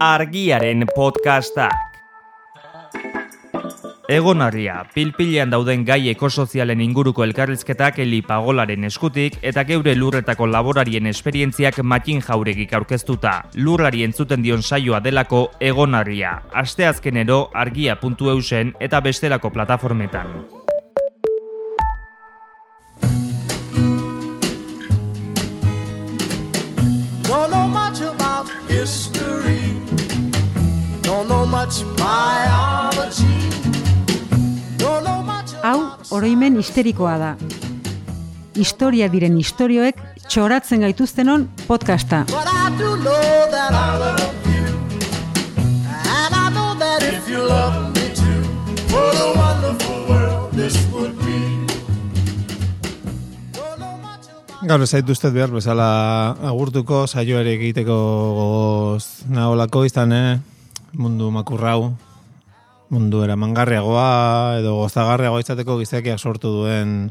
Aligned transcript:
argiaren 0.00 0.86
podcastak. 0.94 1.76
Egonarria, 4.08 4.86
pilpilean 4.94 5.52
dauden 5.52 5.84
gai 5.84 6.08
ekosozialen 6.08 6.80
inguruko 6.80 7.22
elkarrizketak 7.26 8.00
Eli 8.02 8.22
Pagolaren 8.24 8.88
eskutik 8.88 9.36
eta 9.44 9.62
geure 9.68 9.92
lurretako 9.94 10.48
laborarien 10.48 11.06
esperientziak 11.06 11.82
matin 11.84 12.24
jauregik 12.24 12.72
aurkeztuta. 12.74 13.34
Lurrari 13.60 14.02
entzuten 14.08 14.42
dion 14.42 14.64
saioa 14.64 15.02
delako 15.04 15.50
Egonarria. 15.60 16.32
Asteazkenero 16.64 17.50
argia.eusen 17.52 18.74
eta 18.80 19.04
bestelako 19.04 19.52
plataformetan. 19.52 20.59
Hau 35.62 35.78
oroimen 36.10 36.56
histerikoa 36.58 37.14
da. 37.20 37.28
Historia 38.58 39.06
diren 39.12 39.36
istorioek 39.38 40.00
txoratzen 40.26 40.82
gaituztenon 40.82 41.46
podcasta. 41.68 42.24
Gaur 54.60 54.82
ez 54.82 54.90
zaituztet 54.90 55.32
behar 55.32 55.54
bezala 55.54 55.90
agurtuko 56.50 57.06
saioare 57.06 57.54
egiteko 57.54 57.94
gogoz 58.36 59.04
naholako 59.30 59.86
izan, 59.86 60.12
eh? 60.12 60.38
Mundu 60.92 61.30
makurrau, 61.30 61.92
mundu 62.90 63.22
eramangarriagoa 63.22 64.58
edo 64.60 64.76
gozagarriagoa 64.80 65.42
izateko 65.44 65.78
gizakiak 65.78 66.18
sortu 66.18 66.50
duen 66.60 67.10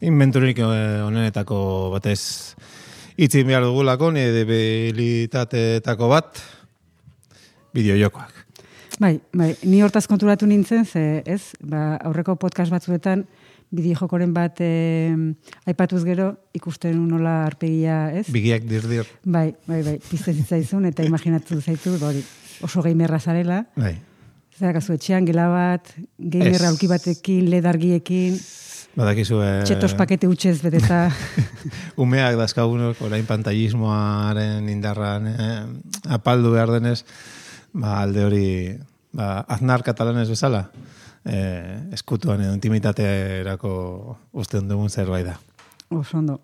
inventurik 0.00 0.60
eh, 0.62 1.04
onenetako 1.04 1.58
batez 1.96 2.54
itzin 3.18 3.48
behar 3.50 3.66
dugulako, 3.66 4.12
nire 4.14 4.32
debilitateetako 4.36 6.08
bat, 6.12 6.40
bideojokoak. 7.74 8.44
Bai, 8.98 9.18
bai, 9.34 9.52
ni 9.66 9.82
hortaz 9.82 10.06
konturatu 10.10 10.46
nintzen, 10.46 10.86
ze, 10.86 11.22
ez, 11.26 11.52
ba, 11.62 11.98
aurreko 12.08 12.38
podcast 12.38 12.72
batzuetan, 12.74 13.26
bideojokoren 13.74 14.32
bat 14.34 14.62
eh, 14.64 15.12
aipatuz 15.68 16.02
gero, 16.06 16.32
ikusten 16.56 16.96
nola 17.10 17.42
arpegia, 17.46 18.08
ez? 18.16 18.26
Bigiak 18.32 18.64
dirdir. 18.70 19.10
Bai, 19.26 19.52
bai, 19.68 19.82
bai, 19.86 19.98
pizte 20.08 20.32
zitzaizun, 20.32 20.88
eta 20.88 21.06
imaginatu 21.10 21.60
zaitu, 21.60 21.98
hori, 22.00 22.24
oso 22.62 22.82
geimerra 22.82 23.20
zarela. 23.20 23.64
Bai. 23.76 23.96
Zerakazu 24.58 24.96
etxean, 24.96 25.26
gela 25.26 25.48
bat, 25.52 25.92
geimerra 26.18 26.66
Ez. 26.66 26.70
aulki 26.72 26.88
batekin, 26.90 27.50
ledargiekin, 27.50 28.38
Badakizu... 28.98 29.38
Eh, 29.44 29.62
txetos 29.68 29.92
pakete 29.94 30.26
utxez 30.26 30.56
beteta. 30.62 31.06
umeak 32.02 32.34
dazkagunok, 32.40 32.98
orain 33.06 33.26
pantallismoaren 33.28 34.66
indarran 34.72 35.28
eh, 35.30 35.58
apaldu 36.16 36.50
behar 36.56 36.72
denez, 36.74 37.02
ba, 37.70 38.00
alde 38.02 38.24
hori 38.26 38.48
ba, 39.14 39.44
aznar 39.46 39.84
katalanez 39.86 40.26
bezala, 40.32 40.64
eh, 41.22 41.78
eskutuan 41.94 42.42
edo 42.42 42.56
intimitateerako 42.56 43.70
uste 44.32 44.64
dugun 44.66 44.90
zerbait 44.90 45.30
da. 45.30 45.38
oso 45.94 46.18
ondo. 46.18 46.40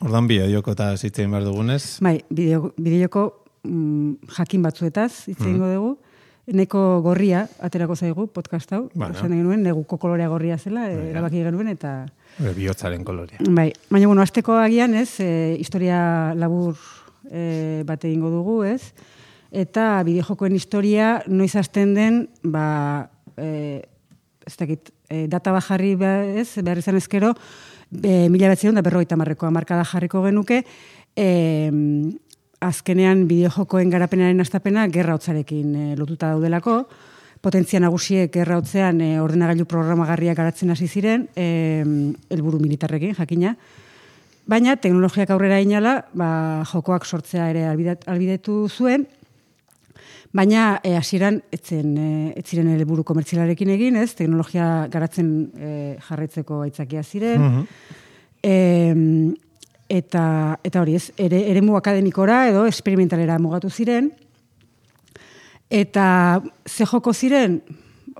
Ordan 0.00 0.26
bideo 0.26 0.48
joko 0.48 0.72
eta 0.72 0.96
zitzen 0.96 1.30
behar 1.30 1.44
dugunez, 1.44 1.98
Bai, 2.00 2.22
bideo, 2.30 2.72
bideoko 2.80 3.41
mm, 3.64 4.28
jakin 4.36 4.62
batzuetaz 4.62 5.28
hitz 5.28 5.40
Mhm. 5.40 5.48
egingo 5.48 5.68
dugu. 5.74 5.98
Neko 6.46 7.00
gorria 7.04 7.44
aterako 7.62 7.94
zaigu 7.94 8.26
podcast 8.26 8.72
hau. 8.72 8.88
Bueno. 8.94 9.14
Esan 9.14 9.30
genuen, 9.30 9.62
neguko 9.62 9.96
kolorea 9.98 10.26
gorria 10.28 10.58
zela, 10.58 10.88
e, 10.90 11.10
erabaki 11.10 11.38
genuen 11.38 11.68
eta... 11.68 12.06
bere 12.38 12.54
bihotzaren 12.54 13.04
kolorea. 13.04 13.38
Bai, 13.48 13.72
baina 13.90 14.06
bueno, 14.08 14.22
azteko 14.22 14.56
agian, 14.58 14.94
ez, 14.94 15.20
e, 15.20 15.56
historia 15.60 16.34
labur 16.34 16.74
e, 17.30 17.84
bat 17.86 18.02
egingo 18.04 18.30
dugu, 18.30 18.64
ez? 18.64 18.92
Eta 19.52 20.02
bideojokoen 20.02 20.54
historia 20.56 21.22
noiz 21.28 21.54
hasten 21.54 21.94
den, 21.94 22.28
ba, 22.42 23.10
e, 23.36 23.82
ez 24.44 24.56
dakit, 24.58 24.90
e, 25.08 25.28
data 25.28 25.52
bat 25.52 25.62
jarri 25.62 25.94
behar, 25.94 26.24
ez, 26.42 26.56
behar 26.58 26.78
izan 26.82 26.96
ezkero, 26.98 27.34
e, 28.02 28.28
mila 28.28 28.48
betzion 28.50 28.74
da 28.74 28.82
berroita 28.82 29.14
marreko 29.16 29.46
amarkada 29.46 29.84
jarriko 29.84 30.24
genuke, 30.26 30.64
e, 31.14 31.28
azkenean 32.62 33.26
bideojokoen 33.28 33.90
garapenaren 33.90 34.40
astapena 34.44 34.86
gerra 34.92 35.16
hotzarekin 35.18 35.74
e, 35.74 35.86
lotuta 35.98 36.32
daudelako, 36.32 36.82
potentzia 37.42 37.80
nagusiek 37.82 38.32
gerra 38.32 38.58
hotzean 38.60 39.00
e, 39.02 39.14
ordenagailu 39.20 39.66
programagarriak 39.68 40.38
garatzen 40.38 40.70
hasi 40.70 40.88
ziren, 40.88 41.28
e, 41.36 41.46
helburu 42.30 42.62
militarrekin, 42.62 43.16
jakina, 43.18 43.56
Baina 44.42 44.74
teknologiak 44.74 45.30
aurrera 45.30 45.60
inala, 45.62 46.00
ba, 46.18 46.28
jokoak 46.72 47.04
sortzea 47.06 47.46
ere 47.52 47.62
albidetu 47.70 48.66
zuen, 48.66 49.04
baina 50.34 50.80
e, 50.82 50.96
hasieran 50.98 51.38
etzen 51.54 51.92
e, 51.94 52.08
ez 52.40 52.44
ziren 52.48 52.72
helburu 52.72 53.04
komertzialarekin 53.06 53.70
egin, 53.76 54.00
ez? 54.02 54.10
Teknologia 54.18 54.88
garatzen 54.90 55.30
e, 55.54 55.72
jarraitzeko 56.08 56.62
aitzakia 56.66 57.04
ziren. 57.06 57.62
Em, 58.42 59.04
eta 59.92 60.24
eta 60.64 60.80
hori, 60.80 60.96
ez? 60.96 61.10
Ere 61.20 61.42
eremu 61.50 61.76
akademikora 61.76 62.46
edo 62.48 62.64
esperimentalera 62.68 63.38
mugatu 63.42 63.70
ziren. 63.70 64.10
Eta 65.72 66.40
ze 66.66 66.86
joko 66.88 67.12
ziren, 67.12 67.60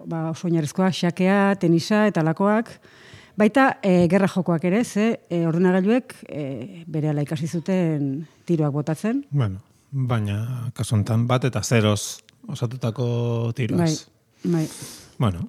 ba, 0.06 0.30
oso 0.30 0.48
oinarrizkoak, 0.48 0.94
xakea, 0.96 1.54
tenisa 1.60 2.06
eta 2.08 2.24
lakoak, 2.24 2.70
baita 3.36 3.78
e, 3.84 4.06
gerra 4.12 4.28
jokoak 4.28 4.64
ere, 4.68 4.84
ze 4.84 5.08
e, 5.28 5.42
ordenagailuek 5.48 6.14
e, 6.28 6.44
bere 6.86 7.12
ikasi 7.22 7.48
zuten 7.48 8.26
tiroak 8.46 8.72
botatzen. 8.72 9.24
Bueno, 9.30 9.60
baina 9.90 10.70
kasuntan 10.74 11.26
bat 11.26 11.44
eta 11.44 11.62
zeroz 11.62 12.20
osatutako 12.48 13.52
tiroaz. 13.56 14.08
Bai, 14.44 14.52
bai. 14.52 14.68
Bueno, 15.18 15.48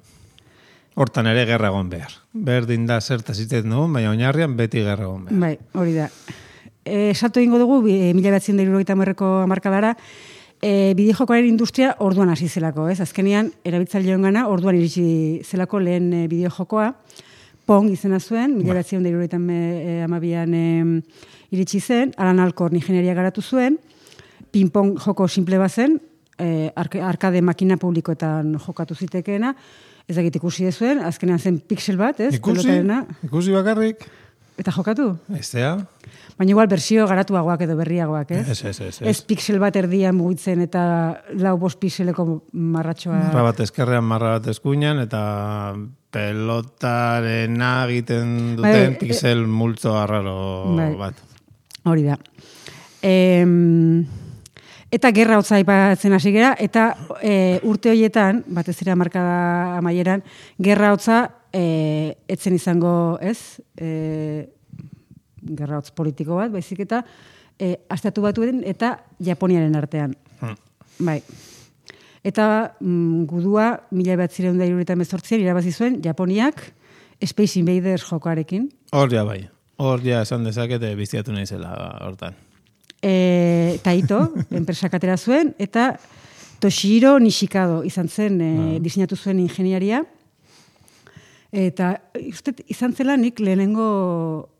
hortan 0.96 1.28
ere 1.28 1.46
gerra 1.50 1.70
egon 1.72 1.90
behar. 1.90 2.12
Berdin 2.34 2.86
da 2.90 3.00
zertaz 3.02 3.40
iten 3.42 3.70
dugun, 3.70 3.94
baina 3.94 4.12
oinarrian 4.12 4.56
beti 4.58 4.84
gerra 4.86 5.04
egon 5.08 5.26
behar. 5.26 5.40
Bai, 5.40 5.58
hori 5.74 5.94
da. 5.98 6.10
E, 6.86 7.10
esatu 7.12 7.40
egingo 7.40 7.58
dugu, 7.62 7.82
bi- 7.86 8.00
e, 8.10 8.14
mila 8.14 8.30
behatzen 8.34 8.58
da 8.58 8.64
irurogeita 8.66 8.96
marreko 9.00 9.40
amarkadara, 9.44 9.96
e, 10.62 10.94
bideojokoaren 10.96 11.48
industria 11.48 11.96
orduan 12.00 12.30
hasi 12.30 12.48
zelako, 12.50 12.90
ez? 12.92 13.00
Azkenean, 13.02 13.52
erabiltzaileon 13.64 14.22
gana, 14.22 14.48
orduan 14.52 14.76
iritsi 14.76 15.42
zelako 15.48 15.80
lehen 15.80 16.12
e, 16.14 16.28
bideojokoa, 16.28 16.94
Pong 17.66 17.88
izena 17.94 18.18
zuen, 18.20 18.58
mila 18.58 18.74
behatzen 18.74 19.04
da 19.06 20.04
amabian 20.04 20.54
e, 20.54 21.02
iritsi 21.56 21.80
zen, 21.80 22.12
Alan 22.18 22.40
Alcorn 22.44 22.76
ingenieria 22.76 23.14
garatu 23.16 23.42
zuen, 23.42 23.78
ping-pong 24.52 24.98
joko 25.00 25.30
simple 25.30 25.58
bazen, 25.58 25.96
e, 26.38 26.72
ark- 26.76 27.00
arkade 27.02 27.42
makina 27.42 27.78
publikoetan 27.78 28.58
jokatu 28.60 28.96
zitekeena, 28.96 29.56
ez 30.08 30.16
dakit 30.18 30.36
ikusi 30.36 30.72
zuen, 30.72 31.00
azkenean 31.00 31.40
zen 31.40 31.60
pixel 31.60 31.98
bat, 31.98 32.20
ez? 32.20 32.34
Ikusi, 32.36 32.64
pelotarena. 32.68 33.06
ikusi 33.24 33.52
bakarrik, 33.56 34.08
Eta 34.54 34.70
jokatu? 34.70 35.08
Eztea? 35.34 35.72
Baina 36.38 36.54
igual 36.54 36.68
bersio 36.70 37.08
garatuagoak 37.10 37.64
edo 37.66 37.76
berriagoak, 37.78 38.32
ez? 38.38 38.44
Ez, 38.54 38.60
ez, 38.70 38.80
ez, 38.86 39.02
ez. 39.02 39.08
Ez 39.10 39.22
pixel 39.26 39.58
bat 39.62 39.76
erdian 39.80 40.14
mugitzen 40.18 40.62
eta 40.62 40.84
lau 41.42 41.56
bost 41.62 41.80
pixeleko 41.82 42.26
marratxoa. 42.54 43.18
Marra 43.32 43.48
bat 43.50 43.62
eskerrean, 43.66 44.06
marra 44.06 44.36
bat 44.38 44.50
eskuinan, 44.54 45.02
eta 45.08 45.22
pelotarena 46.14 47.72
egiten 47.88 48.34
duten 48.60 48.94
Bai, 48.94 48.98
pixel 49.02 49.46
multzo 49.50 49.96
arraro 49.98 50.36
Bai. 50.78 50.92
bat. 51.02 51.22
Hori 51.90 52.06
da. 52.12 52.20
Em, 53.02 54.06
eta 54.94 55.10
gerra 55.16 55.40
hotza 55.42 55.58
aipatzen 55.58 56.14
hasi 56.14 56.32
gera, 56.36 56.54
eta 56.62 56.92
e, 57.22 57.60
urte 57.66 57.90
horietan, 57.94 58.44
batez 58.54 58.76
ere 58.84 58.96
markada 59.00 59.78
amaieran, 59.80 60.22
gerra 60.62 60.92
hotza 60.94 61.24
e, 61.50 62.14
etzen 62.30 62.58
izango, 62.60 63.18
ez? 63.22 63.60
E, 63.78 64.50
gerra 65.44 65.82
hotz 65.82 65.90
politiko 65.98 66.38
bat, 66.38 66.54
baizik 66.54 66.86
eta 66.86 67.02
e, 67.58 67.74
astatu 67.94 68.24
batuen 68.26 68.62
eta 68.70 68.96
Japoniaren 69.24 69.76
artean. 69.80 70.14
Hmm. 70.40 70.56
Bai. 71.04 71.20
Eta 72.24 72.46
mm, 72.80 73.26
gudua, 73.28 73.74
mila 73.92 74.16
bat 74.22 74.32
ziren 74.32 74.62
da 74.62 74.70
irureta 74.70 74.96
irabazi 74.96 75.72
zuen, 75.72 76.02
Japoniak 76.04 76.62
Space 77.26 77.60
Invaders 77.60 78.06
jokoarekin. 78.06 78.70
Hor 78.92 79.12
ja 79.12 79.24
bai. 79.26 79.50
Hor 79.78 80.02
ja 80.06 80.22
esan 80.22 80.44
dezakete 80.44 80.96
biziatu 80.96 81.34
naizela 81.34 81.74
hortan. 82.06 82.36
E, 83.04 83.80
Taito, 83.84 84.32
enpresak 84.60 84.94
atera 84.96 85.18
zuen, 85.18 85.52
eta 85.60 85.98
Toshiro 86.64 87.18
Nishikado 87.20 87.82
izan 87.84 88.08
zen 88.08 88.40
e, 88.42 88.52
diseinatu 88.80 89.18
zuen 89.20 89.42
ingeniaria. 89.44 90.06
Eta 91.54 91.98
uste, 92.32 92.56
izan 92.72 92.96
zela 92.98 93.18
nik 93.20 93.38
lehenengo 93.44 93.84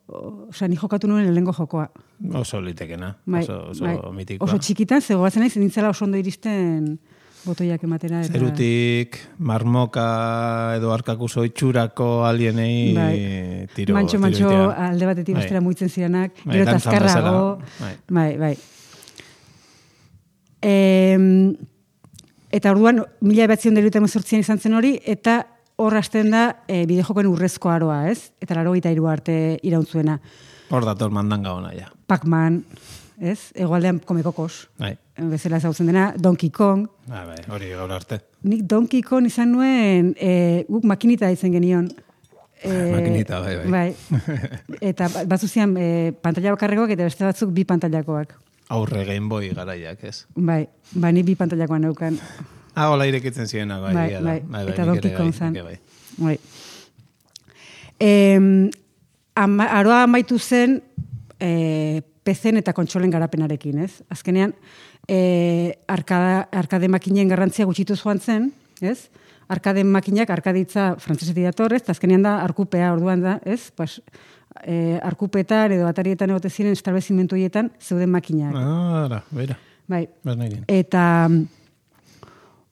o- 0.08 0.48
osea, 0.52 0.68
ni 0.68 0.76
jokatu 0.78 1.08
nuen 1.10 1.32
lehengo 1.34 1.54
jokoa. 1.58 1.88
Oso 2.38 2.60
litekena, 2.62 3.16
Bai, 3.26 3.42
oso, 3.44 3.56
oso 3.72 3.84
bai. 3.88 3.96
mitikoa. 4.14 4.46
Oso 4.46 4.60
txikitan, 4.62 5.02
zegoazen 5.02 5.42
naiz, 5.42 5.56
nintzela 5.58 5.90
oso 5.90 6.06
ondo 6.06 6.20
iristen 6.22 7.00
botoiak 7.44 7.84
ematera. 7.84 8.22
Eta, 8.24 8.34
Zerutik, 8.34 9.18
marmoka 9.40 10.06
edo 10.78 10.94
arkakuso 10.96 11.44
itxurako 11.48 12.26
alienei 12.26 12.94
Bai. 12.96 13.68
tiro. 13.76 13.96
mantxo, 13.96 14.20
mantxo, 14.20 14.50
alde 14.72 15.06
batetik 15.06 15.36
Bai. 15.36 15.44
bestera 15.44 15.62
muitzen 15.62 15.90
ziranak, 15.90 16.34
Bai, 16.44 16.54
gero 16.54 16.64
eta 16.64 16.72
dantzan 16.72 16.94
azkarrago. 16.94 17.58
bezala, 17.58 17.98
Bai, 18.10 18.38
bai. 18.38 18.54
Em, 20.64 21.56
eta 22.52 22.72
orduan, 22.72 23.04
mila 23.20 23.44
ebatzion 23.44 23.76
deritu 23.76 24.00
emezortzian 24.00 24.40
izan 24.46 24.60
zen 24.60 24.74
hori, 24.80 24.96
eta 25.04 25.42
hor 25.76 25.98
hasten 25.98 26.32
da 26.32 26.64
e, 26.68 26.86
bideojokoen 26.88 27.28
urrezko 27.28 27.72
aroa, 27.74 28.10
ez? 28.12 28.32
Eta 28.40 28.56
laro 28.56 28.74
gita 28.78 28.90
arte 29.10 29.60
irautzuena. 29.64 30.20
Hor 30.70 30.86
dator 30.86 31.12
mandanga 31.12 31.54
ona, 31.54 31.74
ja. 31.74 31.92
Pac-Man, 32.08 32.64
ez? 33.22 33.52
Egoaldean 33.56 34.00
komekokos. 34.06 34.70
Bai, 34.80 34.98
Bezala 35.30 35.60
zautzen 35.60 35.86
dena, 35.88 36.14
Donkey 36.18 36.50
Kong. 36.50 36.88
bai, 37.08 37.26
bai, 37.28 37.38
hori 37.54 37.70
gaur 37.70 37.92
arte. 37.92 38.22
Nik 38.44 38.64
Donkey 38.68 39.02
Kong 39.02 39.26
izan 39.30 39.52
nuen, 39.54 40.16
e, 40.20 40.66
guk 40.70 40.84
makinita 40.90 41.28
ditzen 41.30 41.52
genion. 41.54 41.90
E, 42.64 42.70
Makinita, 42.96 43.40
bai, 43.44 43.56
bai. 43.58 43.68
bai. 43.70 44.78
Eta 44.82 45.10
ba- 45.14 45.26
batzu 45.26 45.48
zian 45.48 45.76
e, 45.78 46.14
pantalla 46.22 46.52
bakarrekoak 46.56 46.90
eta 46.96 47.04
beste 47.04 47.26
batzuk 47.28 47.52
bi 47.54 47.64
pantallakoak. 47.66 48.34
Aurre 48.74 49.04
Game 49.06 49.28
Boy 49.30 49.50
garaiak, 49.54 50.04
ez? 50.04 50.26
Bai, 50.36 50.68
ba, 50.96 51.12
ni 51.12 51.22
bi 51.24 51.36
pantallakoan 51.36 51.82
neukan. 51.84 52.18
Ah, 52.74 52.88
hola 52.90 53.06
irekitzen 53.06 53.46
zienak, 53.48 53.82
bai, 53.84 53.94
Bai, 53.94 54.10
da. 54.14 54.22
bai, 54.50 54.64
eta 54.74 54.86
Donkey 54.86 55.12
Kong 55.14 55.30
bai, 55.30 55.38
zan. 55.38 55.54
bai. 55.54 55.78
Bai. 56.18 56.38
Em, 58.00 58.70
ama, 59.36 59.66
aroa 59.70 60.04
amaitu 60.08 60.40
zen 60.40 60.82
e, 61.40 62.02
pezen 62.24 62.58
eta 62.60 62.74
kontsolen 62.74 63.12
garapenarekin, 63.14 63.80
ez? 63.84 64.02
Azkenean, 64.14 64.54
e, 65.08 65.76
arkada, 65.88 66.48
arkade 66.52 66.90
makinen 66.92 67.32
garrantzia 67.32 67.68
gutxitu 67.70 67.98
joan 68.00 68.20
zen, 68.20 68.52
ez? 68.82 69.10
Arkade 69.52 69.84
makinak, 69.84 70.30
arkaditza 70.32 70.94
frantzesetik 71.04 71.50
dator, 71.50 71.76
ez? 71.76 71.84
Azkenean 71.92 72.24
da, 72.24 72.38
arkupea 72.46 72.94
orduan 72.96 73.22
da, 73.24 73.38
ez? 73.46 73.68
Pues, 73.76 74.00
e, 74.62 75.00
arkupetan 75.04 75.74
edo 75.76 75.88
atarietan 75.90 76.32
egote 76.34 76.50
ziren 76.50 76.76
establezimentu 76.76 77.36
horietan 77.38 77.72
zeuden 77.82 78.12
makinak. 78.14 78.56
Ara, 78.56 79.24
bera, 79.32 79.58
Bai. 79.90 80.06
bernekin. 80.24 80.64
Eta 80.72 81.06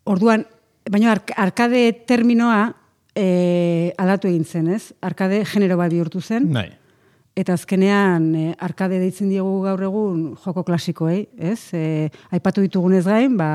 orduan, 0.09 0.45
baina 0.91 1.11
ark 1.15 1.33
arkade 1.37 1.83
terminoa 2.07 2.71
e, 3.15 3.93
aldatu 3.97 4.29
egin 4.31 4.45
zen, 4.45 4.69
ez? 4.75 4.93
Arkade 5.01 5.43
genero 5.45 5.77
bat 5.79 5.91
bihurtu 5.91 6.21
zen. 6.21 6.47
Bai, 6.53 6.69
Eta 7.35 7.55
azkenean 7.55 8.25
e, 8.35 8.47
arkade 8.59 8.99
deitzen 8.99 9.29
diegu 9.31 9.61
gaur 9.63 9.83
egun 9.87 10.23
joko 10.43 10.65
klasikoei, 10.67 11.29
ez? 11.39 11.71
E, 11.71 12.09
aipatu 12.35 12.63
ditugunez 12.65 13.05
gain, 13.07 13.37
ba, 13.39 13.51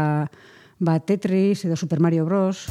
ba 0.81 0.97
Tetris 1.01 1.67
edo 1.69 1.77
Super 1.77 2.01
Mario 2.01 2.25
Bros. 2.25 2.65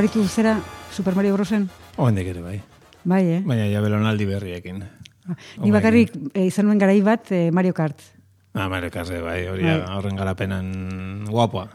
Zu 0.00 0.06
haritu 0.06 0.28
zera 0.32 0.62
Super 0.96 1.14
Mario 1.14 1.34
Brosen? 1.34 1.68
oendik 2.00 2.28
ere 2.30 2.40
bai. 2.40 2.54
Bai, 3.04 3.24
eh? 3.34 3.40
Baina 3.44 3.66
ja 3.68 3.82
belonaldi 3.84 4.24
berriekin. 4.24 4.78
Ni 5.60 5.72
bakarrik 5.74 6.14
e, 6.32 6.46
izan 6.46 6.64
nuen 6.64 6.80
garai 6.80 7.02
bat 7.04 7.28
e, 7.28 7.50
Mario 7.52 7.74
Kart. 7.76 8.00
Ah, 8.54 8.70
Mario 8.72 8.88
Karre, 8.90 9.20
bai, 9.20 9.42
hori 9.52 9.66
Bai. 9.66 9.74
horren 9.98 10.16
garapenan 10.16 10.70
guapoa. 11.28 11.66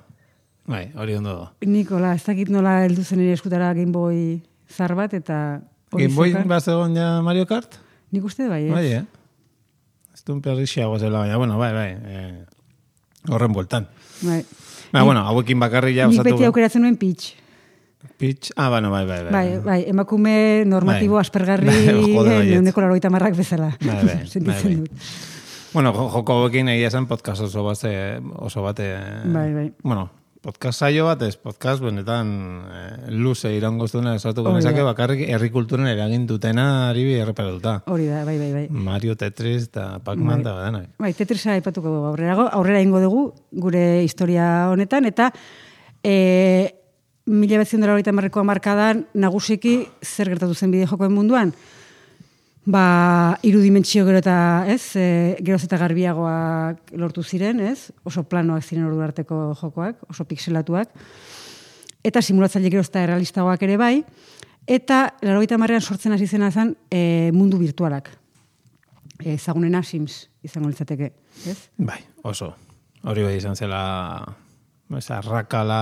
Bai, 0.65 0.87
hori 0.97 1.19
ondo 1.19 1.35
do. 1.35 1.45
Nikola, 1.69 2.15
ez 2.17 2.25
dakit 2.25 2.49
nola 2.49 2.79
heldu 2.87 3.05
zen 3.05 3.21
nire 3.21 3.37
eskutara 3.37 3.69
Game 3.77 3.93
Boy 3.93 4.41
zar 4.73 4.95
bat, 4.97 5.13
eta... 5.13 5.61
Game 5.93 6.17
Boy 6.17 6.33
bat 6.49 6.65
zegoen 6.65 6.97
ja 6.97 7.21
Mario 7.21 7.45
Kart? 7.45 7.77
Nik 8.09 8.25
uste 8.25 8.49
bai, 8.49 8.63
ez? 8.65 8.73
Bai, 8.73 8.85
eh? 9.03 9.05
Ez 10.17 10.25
duen 10.25 10.41
perrixiago 10.41 10.97
zela, 10.97 11.27
baina, 11.27 11.37
bueno, 11.37 11.61
bai, 11.61 11.73
bai. 11.77 11.89
Eh, 11.93 13.29
horren 13.29 13.53
bueltan. 13.53 13.85
Bai. 14.25 14.41
Ba, 14.89 15.05
bueno, 15.05 15.21
hauekin 15.29 15.61
bakarrik 15.61 16.01
ja 16.01 16.09
Nik 16.09 16.25
beti 16.25 16.49
aukeratzen 16.49 16.81
nuen 16.81 16.97
pitch. 16.97 17.44
Pitch. 18.17 18.51
Ah, 18.55 18.69
bueno, 18.69 18.91
bai, 18.91 19.05
bai, 19.05 19.23
bai. 19.23 19.31
Bai, 19.31 19.59
bai, 19.59 19.79
emakume 19.89 20.63
normatibo 20.65 21.15
Bai. 21.15 21.21
aspergarri 21.21 21.67
Bai, 21.67 22.13
jode 22.15 22.35
baietz. 22.37 22.51
neuneko 22.53 22.81
laroita 22.81 23.09
marrak 23.09 23.35
bezala. 23.35 23.71
Bai, 23.81 23.95
bai, 24.05 24.19
bai, 24.45 24.61
bai. 24.63 24.75
dut. 24.75 24.91
Bueno, 25.73 25.91
jo- 25.93 26.09
joko 26.09 26.33
hauekin 26.41 26.69
egia 26.71 26.87
esan 26.87 27.07
podcast 27.07 27.41
oso 27.41 27.63
bat, 27.65 27.81
eh, 27.83 28.19
oso 28.39 28.61
bat, 28.63 28.79
eh, 28.79 28.95
Bai, 29.25 29.49
bai. 29.53 29.73
bueno, 29.83 30.09
podcast 30.45 30.79
saio 30.79 31.05
bat, 31.07 31.21
ez 31.25 31.35
podcast 31.41 31.81
benetan 31.83 32.29
eh, 32.71 33.11
luze 33.11 33.49
irango 33.51 33.87
zuena 33.89 34.13
esatuko 34.15 34.51
Hori 34.53 34.61
da. 34.61 34.69
nezake 34.69 34.83
bakarrik 34.85 35.23
herri 35.27 35.49
kulturen 35.49 35.87
eragin 35.89 36.27
dutena 36.29 36.91
ari 36.91 37.03
bi 37.03 37.13
erreparatuta. 37.19 37.81
Hori 37.87 38.05
da, 38.07 38.23
bai, 38.23 38.37
bai, 38.37 38.51
bai. 38.53 38.67
Mario 38.69 39.17
Tetris 39.17 39.63
eta 39.67 39.99
Pac-Man 40.05 40.45
eta 40.45 40.53
badana. 40.53 40.83
Bai, 40.99 41.11
Tetrisa 41.17 41.51
aipatuko 41.57 41.89
dugu 41.89 42.05
aurrerago, 42.13 42.47
aurrera 42.53 42.79
ingo 42.81 43.01
dugu 43.01 43.33
gure 43.51 44.03
historia 44.05 44.69
honetan, 44.69 45.05
eta 45.11 45.31
e, 46.03 46.75
mila 47.25 47.57
betzen 47.57 47.81
dara 47.81 47.95
horita 47.95 48.13
marrekoa 48.13 48.45
markadan 48.45 49.05
nagusiki 49.17 49.79
zer 50.03 50.29
gertatu 50.29 50.53
zen 50.53 50.71
bide 50.71 50.85
jokoen 50.89 51.13
munduan? 51.13 51.53
Ba, 52.65 53.37
iru 53.45 53.59
dimentsio 53.61 54.05
gero 54.07 54.17
eta, 54.17 54.65
ez, 54.69 54.95
e, 54.97 55.37
geroz 55.45 55.61
eta 55.67 55.77
garbiagoak 55.77 56.95
lortu 56.97 57.21
ziren, 57.21 57.59
ez? 57.61 57.91
Oso 58.09 58.23
planoak 58.25 58.65
ziren 58.65 58.87
ordu 58.87 59.03
arteko 59.05 59.53
jokoak, 59.59 60.01
oso 60.09 60.25
pixelatuak. 60.25 60.89
Eta 62.05 62.21
simulatzaile 62.21 62.71
geroz 62.73 62.87
eta 62.89 63.03
errealistagoak 63.05 63.61
ere 63.67 63.77
bai. 63.77 63.93
Eta, 64.65 65.03
larogeita 65.21 65.59
marrean 65.61 65.81
sortzen 65.81 66.17
hasi 66.17 66.25
zena 66.25 66.49
zen 66.49 66.73
e, 66.89 67.29
mundu 67.33 67.61
virtualak. 67.61 68.09
E, 69.21 69.35
ezagunena 69.35 69.83
Sims 69.85 70.23
izango 70.41 70.69
litzateke, 70.69 71.11
ez? 71.45 71.59
Bai, 71.77 72.01
oso. 72.25 72.49
Hori 73.05 73.21
bai 73.21 73.37
izan 73.37 73.53
zela 73.53 73.85
ez, 74.93 75.07
arrakala 75.11 75.81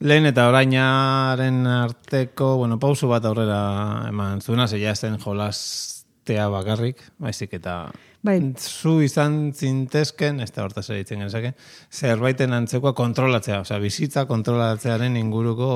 lehen 0.00 0.26
eta 0.28 0.48
orainaren 0.50 1.62
arteko, 1.66 2.56
bueno, 2.60 2.78
pausu 2.78 3.08
bat 3.08 3.24
aurrera 3.24 3.60
eman 4.08 4.42
zuena, 4.42 4.66
zeia 4.66 4.94
zen 4.94 5.16
jolastea 5.22 6.48
bakarrik, 6.52 7.00
baizik 7.22 7.56
eta 7.60 7.78
Bai. 8.26 8.40
zu 8.58 8.98
izan 9.04 9.52
zintezken, 9.54 10.40
ez 10.42 10.50
da 10.52 10.64
hortaz 10.64 10.88
ere 10.90 11.00
ditzen 11.04 11.22
genezake, 11.22 11.54
zerbaiten 11.92 12.52
antzekoa 12.56 12.92
kontrolatzea, 12.98 13.60
osea, 13.62 13.78
bizitza 13.78 14.26
kontrolatzearen 14.26 15.16
inguruko 15.16 15.70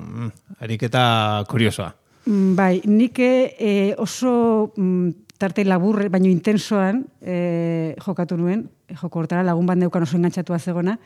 mm, 0.00 0.30
ariketa 0.64 1.04
kuriosoa. 1.50 1.92
Mm, 2.24 2.54
Bai, 2.56 2.80
nik 2.88 3.20
e, 3.20 3.94
oso 4.00 4.72
mm, 4.74 5.28
tarte 5.38 5.64
laburre, 5.68 6.08
baino 6.08 6.30
intensoan 6.32 7.04
e, 7.20 7.94
jokatu 8.04 8.40
nuen, 8.40 8.64
joko 8.94 9.20
hortara 9.20 9.42
lagun 9.44 9.66
bat 9.66 9.78
neukan 9.78 10.02
oso 10.02 10.16
engantzatu 10.16 10.56
zegona, 10.58 10.98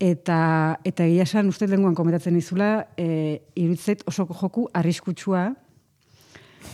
eta, 0.00 0.78
eta 0.84 1.04
egia 1.04 1.22
esan 1.22 1.48
uste 1.48 1.68
lenguan 1.68 1.94
komentatzen 1.94 2.36
izula, 2.36 2.86
e, 2.96 3.42
iruditzait 3.54 4.02
oso 4.06 4.26
joku 4.26 4.68
arriskutsua, 4.74 5.52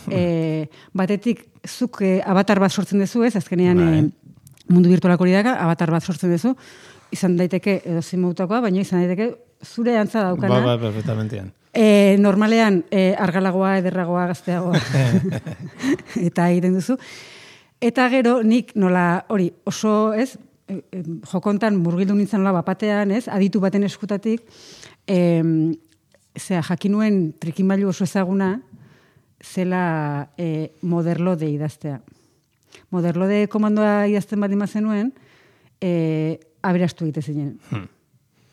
e, 0.09 0.67
batetik 0.93 1.45
zuk 1.67 2.01
e, 2.01 2.19
avatar 2.25 2.59
bat 2.59 2.71
sortzen 2.71 2.99
duzu, 2.99 3.23
ez, 3.23 3.35
azkenean 3.35 3.77
Bai. 3.77 3.99
e, 3.99 4.73
mundu 4.73 4.89
virtualak 4.89 5.21
hori 5.21 5.35
daka, 5.35 5.57
avatar 5.65 5.91
bat 5.91 6.03
sortzen 6.03 6.33
duzu, 6.33 6.55
izan 7.11 7.37
daiteke 7.37 7.81
edo 7.85 8.01
zimautakoa, 8.01 8.61
baina 8.65 8.81
izan 8.81 9.03
daiteke 9.03 9.31
zure 9.65 9.97
antza 9.97 10.23
daukana. 10.23 10.59
Ba, 10.59 10.75
ba, 10.75 10.77
perfectamente. 10.81 11.43
E, 11.73 12.17
normalean 12.17 12.83
e, 12.89 13.11
argalagoa, 13.13 13.77
ederragoa, 13.81 14.25
gazteagoa 14.31 14.79
eta 16.27 16.49
egiten 16.49 16.79
duzu. 16.79 16.97
Eta 17.79 18.09
gero 18.11 18.41
nik 18.43 18.73
nola 18.75 19.23
hori 19.31 19.49
oso, 19.69 20.11
ez, 20.13 20.33
jokontan 21.31 21.77
murgildu 21.79 22.15
nintzen 22.15 22.41
nola 22.43 22.59
bapatean, 22.59 23.11
ez, 23.15 23.27
aditu 23.31 23.61
baten 23.63 23.85
eskutatik, 23.87 24.43
e, 25.07 25.19
zera, 26.37 26.61
jakinuen 26.67 27.21
trikimailu 27.39 27.89
oso 27.89 28.03
ezaguna, 28.03 28.57
zela 29.39 30.29
e, 30.37 30.71
moderlo 30.81 31.37
de 31.39 31.49
idaztea. 31.53 32.01
Moderlo 32.91 33.27
de 33.27 33.47
komandoa 33.47 34.07
idazten 34.11 34.41
baldin 34.43 34.67
zenuen, 34.67 35.13
e, 35.81 36.39
aberastu 36.61 37.05
egite 37.05 37.21
zinen. 37.21 37.55
Hmm. 37.69 37.87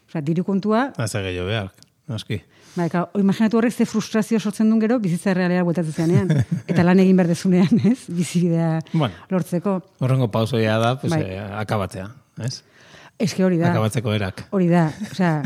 Osea, 0.07 0.23
diru 0.23 0.45
kontua, 0.45 0.93
Haze 0.97 1.23
gehiago 1.23 1.49
behar. 1.49 1.73
noski. 2.07 2.41
Bai, 2.77 2.89
ka, 2.93 3.07
imaginatu 3.17 3.57
horrek 3.57 3.73
ze 3.73 3.87
frustrazio 3.89 4.39
sortzen 4.41 4.69
duen 4.69 4.81
gero, 4.83 4.99
bizitza 5.01 5.33
realea 5.35 5.63
bueltatzen 5.65 5.95
zenean. 6.05 6.29
Eta 6.71 6.83
lan 6.85 7.01
egin 7.01 7.17
behar 7.17 7.31
dezunean, 7.31 7.71
ez? 7.89 8.03
Bizibidea 8.13 8.81
Bueno. 8.93 9.15
lortzeko. 9.33 9.79
Horrengo 10.05 10.29
pausoia 10.31 10.77
da, 10.83 10.91
pues, 11.01 11.13
Bai. 11.15 11.23
eh, 11.25 11.41
akabatzea, 11.63 12.11
ez? 12.45 12.59
Eske 13.19 13.45
hori 13.47 13.57
da. 13.63 13.71
Akabatzeko 13.71 14.13
erak. 14.13 14.45
Hori 14.53 14.69
da, 14.69 14.91
osea, 15.11 15.39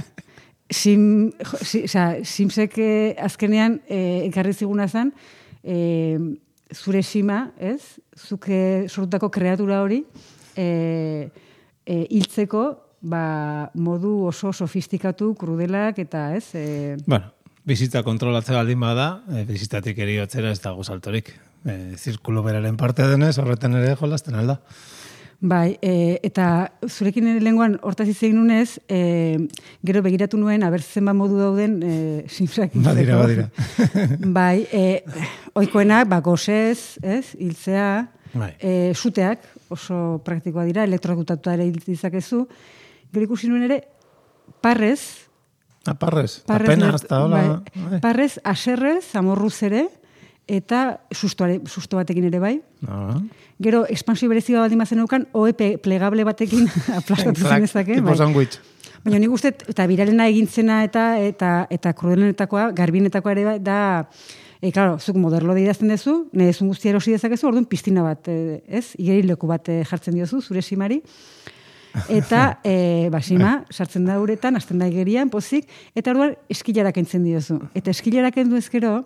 sim, 0.75 1.31
jo, 1.39 1.61
si, 1.63 1.85
osea, 1.87 2.09
simsek 2.27 2.75
eh, 2.83 3.15
azkenean 3.23 3.79
eh, 3.87 4.27
ekarri 4.27 4.53
ziguna 4.59 4.89
zen, 4.91 5.13
eh, 5.63 6.19
zure 6.75 7.03
sima, 7.07 7.45
ez? 7.63 7.79
Zuke 8.19 8.89
sortutako 8.89 9.31
kreatura 9.31 9.83
hori, 9.87 10.03
eh, 10.57 11.29
eh, 11.87 12.07
hiltzeko, 12.11 12.65
ba, 13.01 13.71
modu 13.75 14.27
oso 14.29 14.53
sofistikatu, 14.53 15.35
krudelak, 15.35 15.99
eta 15.99 16.37
ez? 16.37 16.51
Eh, 16.55 16.97
Bueno, 17.07 17.33
bizitza 17.65 18.03
kontrolatzea 18.03 18.57
baldin 18.57 18.81
bada, 18.81 19.23
e, 19.33 19.45
bizitzatik 19.49 19.99
eriotzera 19.99 20.51
ez 20.53 20.61
dago 20.61 20.85
saltorik. 20.85 21.33
E, 21.65 21.97
zirkulo 21.97 22.43
beraren 22.43 22.77
parte 22.77 23.07
denez, 23.09 23.37
horretan 23.39 23.75
ere 23.77 23.95
jolasten 23.97 24.35
alda. 24.35 24.61
Bai, 25.41 25.79
e, 25.81 26.19
eta 26.23 26.69
zurekin 26.85 27.27
ere 27.31 27.41
lenguan 27.41 27.79
hortaz 27.81 28.05
hitz 28.11 28.19
egin 28.27 28.37
nunez, 28.37 28.79
e, 28.93 29.39
gero 29.85 30.03
begiratu 30.05 30.37
nuen, 30.37 30.63
aber 30.63 30.83
zenbat 30.85 31.17
modu 31.17 31.39
dauden 31.41 31.79
e, 31.81 31.93
simsak 32.29 32.75
Badira, 32.75 33.17
badira. 33.17 33.47
bai, 34.39 34.67
e, 34.69 35.01
oikoenak, 35.57 36.11
ba, 36.13 36.21
gozez, 36.21 36.99
ez, 37.01 37.33
hiltzea, 37.41 37.87
Bai. 38.35 38.51
e, 38.61 38.93
suteak, 38.93 39.49
oso 39.73 40.21
praktikoa 40.27 40.67
dira, 40.69 40.85
elektrodutatuta 40.85 41.57
ere 41.57 41.71
hil 41.71 41.81
ditzakezu. 41.87 42.45
Gero 43.13 43.25
ikusi 43.27 43.49
nuen 43.51 43.65
ere, 43.69 43.81
parrez, 44.63 45.27
Aparrez, 45.87 46.43
parrez, 46.47 46.69
apena, 46.69 46.91
lert- 46.91 46.95
hasta 47.01 47.23
hola. 47.25 47.37
bai, 47.37 47.89
bai. 47.91 48.01
parrez, 48.05 48.39
aserrez, 48.45 49.15
amorruz 49.17 49.63
ere, 49.65 49.87
eta 50.47 51.01
sustoare, 51.11 51.61
susto 51.67 51.97
batekin 51.97 52.27
ere 52.29 52.39
bai. 52.43 52.61
Ah. 52.87 53.17
Gero, 53.61 53.87
ekspansio 53.89 54.29
berezi 54.29 54.53
bat 54.55 54.63
baldin 54.67 54.79
bazen 54.83 54.99
eukan, 55.01 55.25
OEP 55.33 55.81
plegable 55.83 56.25
batekin 56.25 56.69
aplastatu 57.01 57.41
Clac, 57.41 57.57
zenezake. 57.65 57.95
tipo 57.97 58.13
bai. 58.13 58.17
sandwich. 58.19 58.59
Baina 59.05 59.19
nik 59.23 59.33
uste, 59.33 59.55
eta 59.73 59.87
biralena 59.89 60.27
egintzena 60.29 60.83
eta 60.85 61.17
eta 61.25 61.67
eta 61.73 61.95
krudelenetakoa, 61.97 62.71
garbinetakoa 62.77 63.33
ere 63.33 63.59
da, 63.65 63.79
e, 64.61 64.71
claro, 64.73 64.99
zuk 65.01 65.17
moderlo 65.17 65.55
de 65.57 65.63
idazten 65.65 65.89
duzu, 65.89 66.27
nezun 66.37 66.69
guztia 66.69 66.91
erosi 66.93 67.15
dezakezu, 67.17 67.47
orduan 67.49 67.65
piztina 67.65 68.03
bat, 68.05 68.29
e, 68.29 68.61
ez? 68.69 68.91
Igeri 69.01 69.23
leku 69.31 69.49
bat 69.49 69.69
e, 69.73 69.81
jartzen 69.89 70.15
diozu, 70.21 70.43
zure 70.45 70.61
simari. 70.61 71.01
Eta, 72.09 72.61
e, 72.65 73.09
ba, 73.11 73.23
sima, 73.23 73.65
sartzen 73.71 74.05
da 74.07 74.21
uretan, 74.23 74.57
hasten 74.57 74.79
da 74.79 74.87
igerian, 74.91 75.31
pozik, 75.31 75.67
eta 75.95 76.13
orduan 76.13 76.37
eskilarak 76.53 77.01
entzen 77.03 77.25
diozu. 77.27 77.59
Eta 77.75 77.91
eskilarak 77.95 78.37
endu 78.45 78.61
ezkero, 78.61 79.01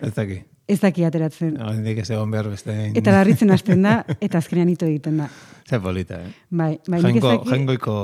Ez 0.00 0.14
daki. 0.14 0.42
Ez 0.68 0.78
daki 0.82 1.04
ateratzen. 1.08 1.54
Hendik 1.64 2.02
ez 2.02 2.10
egon 2.12 2.30
behar 2.30 2.48
beste. 2.52 2.74
Eta 2.98 3.12
larritzen 3.14 3.50
hasten 3.54 3.82
da, 3.86 4.02
eta 4.20 4.38
azkenean 4.42 4.68
ito 4.72 4.86
egiten 4.88 5.22
da. 5.22 5.28
Ze 5.68 5.76
polita, 5.84 6.16
eh? 6.24 6.30
Bai, 6.48 6.78
bai, 6.88 7.00
nik 7.02 7.18
ez 7.18 7.22
daki- 7.24 7.50
jaingoiko... 7.50 7.94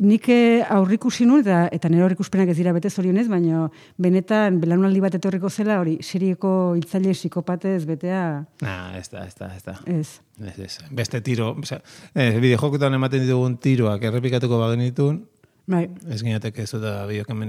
Nik 0.00 0.28
eh, 0.32 0.62
aurrikusi 0.72 1.26
nuen, 1.28 1.42
eta, 1.44 1.58
eta 1.76 1.90
nire 1.92 2.06
aurrikuspenak 2.06 2.48
ez 2.48 2.56
dira 2.56 2.72
bete 2.72 2.88
zorionez, 2.88 3.26
baina 3.28 3.66
benetan 4.00 4.56
belanaldi 4.62 5.02
bat 5.04 5.18
etorriko 5.18 5.50
zela, 5.52 5.76
hori 5.82 5.98
serieko 6.00 6.54
hiltzaile 6.78 7.12
psikopatez 7.12 7.82
betea, 7.88 8.22
Nah, 8.64 8.96
ez 8.96 9.10
da, 9.12 9.26
ez 9.28 9.36
da, 9.36 9.50
ez 9.56 9.62
da. 9.68 9.76
ez. 9.84 10.14
Ez, 10.40 10.58
ez. 10.64 10.78
Beste 10.96 11.20
tiro, 11.20 11.50
osea, 11.60 11.82
eh, 12.14 12.38
bideojokutan 12.40 12.96
ematen 12.96 13.24
ditugun 13.26 13.58
tiroak 13.60 14.02
errepikatuko 14.08 14.58
bagenitun, 14.64 15.24
Bai, 15.68 15.86
ez 16.12 16.20
ginateke 16.20 16.62
ez 16.62 16.72
da 16.76 17.06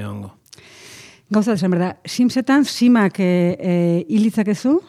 hongo. 0.07 0.31
Gauza 1.31 1.51
da, 1.51 1.55
esan 1.59 1.71
behar 1.73 1.83
da, 1.83 1.91
simsetan 2.05 2.65
simak 2.65 3.19
e, 3.19 3.29
e, 3.59 3.77
hilitzakezu, 4.09 4.79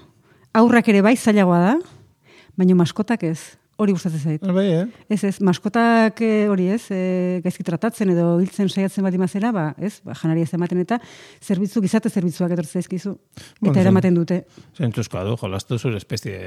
aurrak 0.56 0.88
ere 0.92 1.02
bai 1.04 1.16
zailagoa 1.16 1.60
da, 1.62 1.76
baina 2.56 2.74
maskotak 2.78 3.24
ez. 3.28 3.38
Hori 3.76 3.92
gustatzen 3.92 4.20
zait. 4.24 4.44
Bai, 4.56 4.70
eh? 4.72 4.84
Ez 5.12 5.18
ez, 5.28 5.34
maskotak 5.44 6.22
eh, 6.24 6.46
hori 6.48 6.70
ez, 6.72 6.86
e, 6.88 7.40
gaizki 7.44 7.60
tratatzen 7.66 8.08
edo 8.08 8.38
hiltzen 8.40 8.70
saiatzen 8.72 9.04
bat 9.04 9.12
imazera, 9.12 9.50
ba, 9.52 9.66
ez, 9.76 9.98
ba, 10.00 10.14
janari 10.16 10.46
ez 10.46 10.54
ematen 10.56 10.80
eta 10.80 10.96
zerbitzu, 11.44 11.82
gizate 11.84 12.08
zerbitzuak 12.08 12.54
etortzen 12.56 12.80
zaizkizu. 12.80 13.12
Bueno, 13.60 13.74
Eta 13.74 13.82
eramaten 13.84 14.16
dute. 14.16 14.38
Zentzuzkoa 14.80 15.26
du, 15.28 15.36
jolastu 15.42 15.76
zure 15.76 16.00
espezie, 16.00 16.40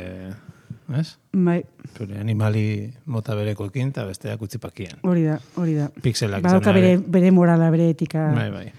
ez? 0.97 1.07
Bai, 1.37 1.59
Zure 1.93 2.17
animali 2.17 2.63
mota 3.05 3.37
berekoekin 3.37 3.93
eta 3.93 4.07
besteak 4.09 4.41
utzipakien. 4.41 4.97
hori 5.05 5.27
da, 5.29 5.37
hori 5.53 5.77
da. 5.77 5.91
Pixelak 6.01 6.41
Badauka 6.41 6.73
bere, 6.73 6.95
ere. 6.97 7.03
bere 7.13 7.29
morala, 7.31 7.69
bere 7.69 7.91
etika. 7.93 8.31
Bai, 8.33 8.49
bai. 8.49 8.71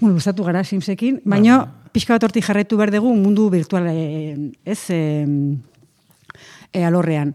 Bueno, 0.00 0.14
gustatu 0.16 0.44
gara 0.46 0.62
Simsekin, 0.64 1.18
baina 1.28 1.58
pixka 1.92 2.14
bat 2.14 2.22
hortik 2.24 2.46
jarraitu 2.46 2.78
behar 2.80 2.88
dugu 2.94 3.10
mundu 3.12 3.50
virtual 3.52 3.84
e, 3.90 4.52
ez 4.64 4.78
e, 4.88 5.00
e, 6.72 6.84
alorrean. 6.88 7.34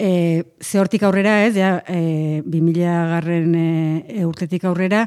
E, 0.00 0.44
ze 0.64 0.80
hortik 0.80 1.04
aurrera, 1.04 1.42
ez, 1.44 1.52
ja, 1.58 1.82
e, 1.84 2.40
2000 2.46 2.94
garren 3.10 3.52
e, 3.52 4.24
urtetik 4.24 4.64
aurrera, 4.64 5.02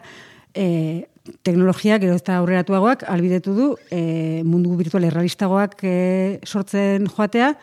e, 0.54 1.10
teknologia, 1.42 1.98
gero 1.98 2.14
ez 2.14 2.22
da 2.28 2.38
aurreratuagoak, 2.44 3.08
albidetu 3.10 3.58
du, 3.58 3.72
e, 3.90 4.44
mundu 4.46 4.78
virtual 4.78 5.10
errealistagoak 5.10 5.82
e, 5.82 5.98
sortzen 6.46 7.10
joatea, 7.10 7.56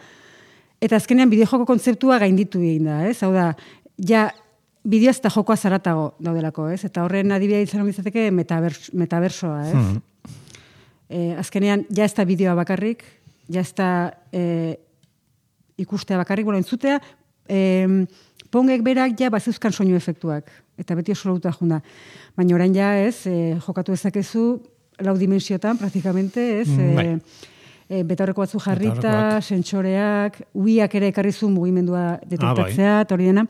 eta 0.83 0.99
azkenean 0.99 1.31
bideojoko 1.31 1.71
kontzeptua 1.71 2.19
gainditu 2.19 2.65
egin 2.67 2.91
da, 2.91 3.05
ez? 3.07 3.21
Hau 3.23 3.31
da, 3.37 3.53
ja, 4.11 4.27
bideoaz 4.85 5.19
eta 5.19 5.31
jokoa 5.31 5.57
zaratago 5.57 6.15
daudelako, 6.23 6.69
ez? 6.73 6.85
Eta 6.89 7.05
horren 7.05 7.33
adibidea 7.33 7.67
izan 7.67 7.85
litzateke 7.87 8.31
metabers, 8.31 8.91
metabersoa, 8.93 9.67
ez? 9.69 9.75
Mhm. 9.75 9.99
Eh, 11.11 11.35
azkenean, 11.39 11.85
ja 11.91 12.05
ez 12.05 12.15
da 12.15 12.25
bideoa 12.25 12.55
bakarrik, 12.55 13.03
ja 13.51 13.61
ez 13.61 13.73
da 13.75 14.13
eh, 14.33 14.77
ikustea 15.77 16.17
bakarrik, 16.21 16.45
bueno, 16.45 16.59
entzutea, 16.59 17.01
eh, 17.49 18.07
pongek 18.51 18.83
berak 18.83 19.19
ja 19.19 19.31
bazeuzkan 19.31 19.73
soinu 19.73 19.97
efektuak, 19.97 20.51
eta 20.79 20.95
beti 20.95 21.13
oso 21.13 21.31
lauta 21.31 21.53
junda. 21.53 21.81
Baina 22.37 22.55
orain 22.55 22.75
ja 22.75 22.95
ez, 22.99 23.27
eh, 23.27 23.59
jokatu 23.67 23.93
dezakezu 23.93 24.61
lau 25.01 25.17
dimensiotan, 25.19 25.79
praktikamente, 25.79 26.61
ez? 26.61 26.69
Mm, 26.69 26.95
bai. 26.95 27.21
eh, 27.91 28.05
betaurreko 28.05 28.45
batzu 28.45 28.61
jarrita, 28.63 29.41
sentsoreak, 29.41 30.41
uiak 30.55 30.95
ere 30.95 31.09
ekarri 31.09 31.33
zu 31.33 31.49
mugimendua 31.49 32.19
bai. 32.21 32.29
detektatzea, 32.29 33.01
eta 33.03 33.15
hori 33.15 33.27
dena. 33.27 33.47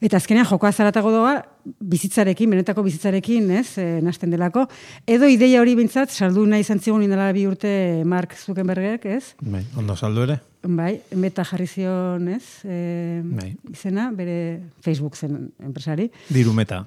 Eta 0.00 0.16
azkenean 0.20 0.46
jokoa 0.46 0.70
zaratago 0.70 1.10
doa 1.10 1.32
bizitzarekin, 1.64 2.52
benetako 2.54 2.84
bizitzarekin, 2.86 3.48
ez, 3.58 3.78
e, 3.82 3.86
nasten 4.04 4.30
delako. 4.30 4.68
Edo 5.10 5.26
ideia 5.26 5.58
hori 5.60 5.74
bintzat, 5.78 6.12
saldu 6.14 6.44
nahi 6.46 6.62
izan 6.62 6.78
zigun 6.78 7.02
indela 7.02 7.32
bi 7.34 7.46
urte 7.50 8.04
Mark 8.06 8.36
Zuckerbergek, 8.38 9.08
ez? 9.10 9.34
Bai, 9.42 9.64
ondo 9.76 9.96
saldu 9.96 10.22
ere. 10.28 10.38
Bai, 10.62 10.92
meta 11.18 11.42
jarri 11.48 11.66
zion, 11.66 12.28
ez? 12.30 12.44
E, 12.62 12.78
Bai. 13.24 13.50
Izena, 13.72 14.12
bere 14.14 14.38
Facebook 14.86 15.18
zen 15.18 15.50
enpresari. 15.66 16.08
Diru 16.30 16.54
meta. 16.54 16.84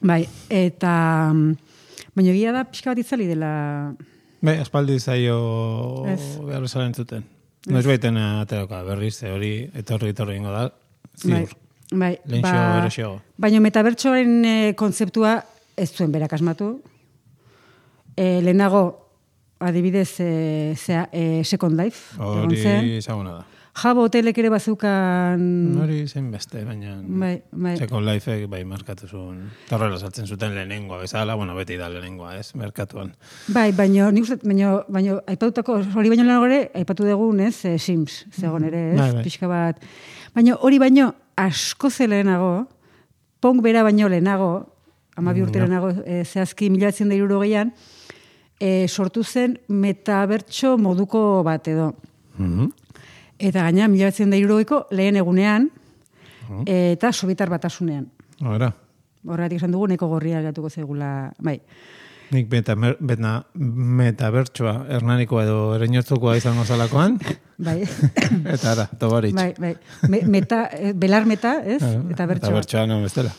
Bai, 0.00 0.22
eta... 0.48 0.92
mm, 1.32 1.70
Baina 2.16 2.32
egia 2.34 2.52
da, 2.54 2.64
pixka 2.66 2.90
bat 2.90 3.00
itzali 3.00 3.26
dela... 3.30 3.50
Bai, 4.42 4.56
aspaldi 4.62 4.96
zaio 4.98 5.36
behar 6.46 6.64
bezala 6.64 6.88
entzuten. 6.88 7.24
Noiz 7.70 7.84
baiten 7.86 8.16
aterako 8.20 8.80
berriz, 8.86 9.18
hori 9.28 9.52
etorri 9.76 10.14
etorri 10.14 10.38
ingo 10.40 10.52
da. 10.54 10.64
Bai, 11.24 11.44
Bai, 11.90 12.14
eroxeago. 12.30 13.18
Baina 13.40 13.60
metabertsoaren 13.60 14.44
e, 14.46 14.56
kontzeptua 14.78 15.40
ez 15.76 15.90
zuen 15.90 16.12
berak 16.14 16.32
asmatu. 16.36 16.76
E, 18.16 18.40
lehenago, 18.44 18.82
adibidez, 19.58 20.20
e, 20.20 20.74
zea, 20.76 21.08
e, 21.12 21.42
Second 21.44 21.78
Life. 21.80 22.14
Hori 22.20 22.60
zen. 22.60 22.84
ezaguna 23.00 23.40
da. 23.40 23.46
Jabo 23.80 24.02
hotelek 24.04 24.36
ere 24.42 24.50
bazeukan... 24.50 25.42
Hori 25.80 26.00
zen 26.08 26.26
beste, 26.32 26.64
baina... 26.66 26.96
Bai, 27.06 27.36
bai. 27.52 27.76
Second 27.78 28.04
Life 28.04 28.34
bai 28.50 28.60
markatu 28.68 29.06
zuen. 29.08 29.44
Eta 29.64 29.78
horrela 29.78 29.96
saltzen 29.98 30.26
zuten 30.26 30.52
lehenengoa 30.56 30.98
bezala, 31.00 31.36
bueno, 31.38 31.54
beti 31.56 31.78
da 31.80 31.88
lehenengoa, 31.88 32.34
ez, 32.36 32.50
merkatuan. 32.58 33.14
Bai, 33.54 33.70
baino, 33.72 34.10
nik 34.12 34.26
uste, 34.26 34.40
baino, 34.42 34.82
baino, 34.90 35.20
aipatutako, 35.22 35.78
hori 35.94 36.12
baino 36.12 36.26
lehenago 36.26 36.50
ere, 36.50 36.60
aipatu 36.82 37.06
dugun, 37.08 37.40
ez, 37.46 37.54
e, 37.64 37.78
Sims, 37.78 38.24
zegoen 38.34 38.68
ere, 38.68 38.82
ez, 38.90 38.98
Bai, 39.00 39.10
bai. 39.14 39.24
pixka 39.24 39.48
bat. 39.48 39.80
Baina 40.34 40.58
hori 40.66 40.82
baino, 40.82 41.12
asko 41.46 41.90
ze 41.90 42.06
lehenago, 42.08 42.68
pong 43.40 43.62
bera 43.62 43.82
baino 43.82 44.08
lehenago, 44.08 44.66
amabi 45.16 45.42
urte 45.42 45.58
Ja. 45.58 45.64
lehenago, 45.64 45.90
e, 46.04 46.24
zehazki 46.24 46.70
mila 46.70 46.86
batzen 46.90 47.08
da 47.08 47.14
irurogeian, 47.14 47.72
e, 48.60 48.86
sortu 48.88 49.24
zen 49.24 49.58
metabertso 49.68 50.76
moduko 50.78 51.42
bat 51.44 51.68
edo. 51.68 51.94
Mhm. 52.38 52.70
Eta 53.38 53.62
gaina, 53.62 53.88
mila 53.88 54.10
batzen 54.10 54.30
da 54.30 54.36
irurogeiko 54.36 54.86
lehen 54.90 55.16
egunean, 55.16 55.70
eta 56.66 57.12
sobitar 57.12 57.48
batasunean. 57.48 58.08
Hora. 58.42 58.72
Horregatik 59.26 59.60
esan 59.60 59.72
dugu, 59.72 59.86
neko 59.86 60.08
gorria 60.08 60.40
gatuko 60.42 60.70
zaigula, 60.70 61.32
bai. 61.38 61.60
Nik 62.30 62.46
beta, 62.46 62.76
beta, 62.78 63.32
metabertsoa, 63.58 64.74
hernanikoa 64.94 65.42
edo 65.48 65.60
ereñotzukoa 65.74 66.36
izango 66.38 66.62
zalakoan, 66.62 67.18
Bai, 67.60 67.82
eta 68.54 68.70
ara, 68.72 68.86
tobaritz. 69.00 69.34
bai, 69.34 69.52
bai. 69.58 69.74
Me, 70.08 70.22
meta, 70.30 70.62
eh, 70.72 70.92
belar 70.94 71.26
meta, 71.26 71.58
ez? 71.60 71.82
Eta 71.82 72.26
bertso. 72.30 72.46
Eta 72.46 72.54
bertsoa, 72.54 72.84
no, 72.86 73.00
bestela. 73.02 73.32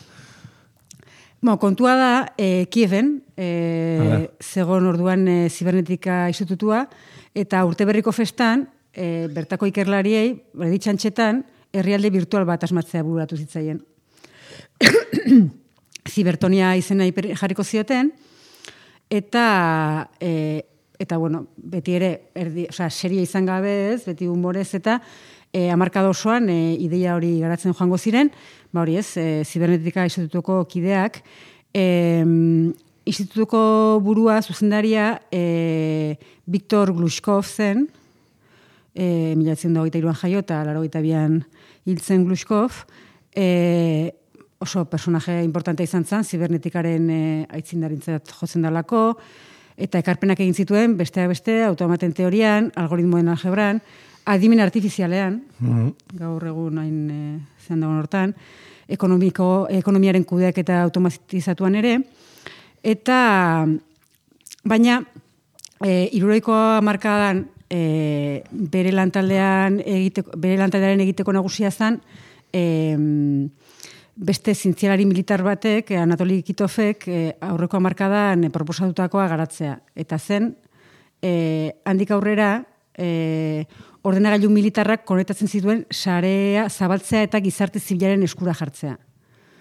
Bueno, 1.40 1.58
kontua 1.58 1.96
da, 1.98 2.10
e, 2.38 2.68
Kieven, 2.70 3.24
e, 3.34 4.28
zegon 4.38 4.86
orduan 4.86 5.24
e, 5.26 5.36
zibernetika 5.50 6.28
institutua, 6.30 6.84
eta 7.34 7.64
urte 7.66 7.86
berriko 7.88 8.12
festan, 8.14 8.68
e, 8.94 9.26
bertako 9.32 9.66
ikerlariei, 9.66 10.36
berditxantxetan, 10.54 11.40
herrialde 11.72 12.12
virtual 12.14 12.46
bat 12.46 12.62
asmatzea 12.62 13.02
buratu 13.02 13.40
zitzaien. 13.40 13.80
Zibertonia 16.14 16.76
izena 16.78 17.08
jarriko 17.40 17.64
zioten, 17.64 18.12
eta 19.12 20.08
e, 20.20 20.64
eta 21.02 21.18
bueno, 21.18 21.46
beti 21.56 21.96
ere 21.98 22.10
erdi, 22.38 22.64
osea, 22.70 22.88
serio 22.88 23.20
izan 23.20 23.44
gabe, 23.46 23.72
ez, 23.92 24.04
beti 24.06 24.28
humorez 24.30 24.70
eta 24.78 25.00
e, 25.52 25.66
amarkada 25.74 26.08
osoan 26.08 26.48
e, 26.48 26.74
ideia 26.80 27.16
hori 27.18 27.34
garatzen 27.42 27.74
joango 27.74 27.98
ziren, 27.98 28.30
ba 28.72 28.84
hori 28.86 28.96
ez, 29.00 29.08
e, 29.20 29.42
zibernetika 29.44 30.06
institutuko 30.08 30.62
kideak, 30.70 31.20
e, 31.74 31.84
institutuko 33.04 34.00
burua 34.04 34.38
zuzendaria 34.42 35.18
e, 35.28 36.16
Viktor 36.46 36.94
Glushkov 36.96 37.44
zen, 37.44 37.88
e, 38.94 39.34
mila 39.36 39.58
da 39.58 39.82
hogeita 39.82 39.98
iruan 39.98 40.16
jaio 40.22 40.40
eta 40.40 40.62
laro 40.64 40.86
hiltzen 40.86 42.24
Glushkov, 42.24 42.86
e, 43.34 44.14
oso 44.62 44.84
personaje 44.86 45.42
importantea 45.42 45.88
izan 45.88 46.06
zen, 46.06 46.24
zibernetikaren 46.24 47.10
e, 47.10 47.22
aitzindarintzat 47.50 48.30
jotzen 48.38 48.62
dalako, 48.62 49.02
eta 49.76 49.98
ekarpenak 50.02 50.40
egin 50.40 50.54
zituen, 50.54 50.96
besteak 50.96 51.32
beste, 51.32 51.62
automaten 51.66 52.14
teorian, 52.14 52.70
algoritmoen 52.78 53.32
algebran, 53.32 53.80
adimen 54.30 54.62
artifizialean, 54.62 55.40
gaur 56.18 56.46
egun 56.46 56.78
hain 56.78 56.98
e, 57.10 57.22
zehan 57.64 57.82
dagoen 57.82 58.02
hortan, 58.04 58.34
ekonomiko, 58.92 59.48
ekonomiaren 59.82 60.26
kudeak 60.28 60.60
eta 60.62 60.82
automatizatuan 60.84 61.78
ere, 61.80 61.96
eta 62.82 63.18
baina 64.68 65.00
e, 65.82 66.06
iruroiko 66.14 66.54
markadan 66.86 67.46
e, 67.72 68.42
bere 68.52 68.92
lantaldean 68.94 69.80
egiteko, 69.82 70.36
bere 70.38 70.60
lantaldearen 70.60 71.02
egiteko 71.02 71.34
nagusia 71.34 71.72
zen 71.72 71.98
e, 72.52 72.62
beste 74.16 74.54
zintzialari 74.54 75.06
militar 75.06 75.42
batek, 75.42 75.90
eh, 75.90 75.98
Anatoli 75.98 76.42
Kitofek, 76.42 77.08
eh, 77.08 77.36
aurreko 77.40 77.76
hamarkadan 77.76 78.44
eh, 78.44 78.50
proposatutakoa 78.50 79.28
garatzea. 79.28 79.78
Eta 79.94 80.18
zen, 80.18 80.56
eh, 81.22 81.72
handik 81.84 82.10
aurrera, 82.10 82.64
eh, 82.94 83.64
ordenagailu 84.02 84.50
militarrak 84.50 85.04
konektatzen 85.04 85.48
zituen 85.48 85.86
sarea 85.90 86.68
zabaltzea 86.68 87.22
eta 87.22 87.40
gizarte 87.40 87.80
zibilaren 87.80 88.22
eskura 88.22 88.54
jartzea. 88.54 88.98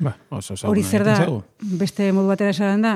Ba, 0.02 0.16
oso 0.34 0.56
Hori 0.68 0.84
zer 0.84 1.06
da, 1.06 1.16
beste 1.60 2.12
modu 2.12 2.32
batera 2.34 2.50
esan 2.50 2.82
da, 2.82 2.96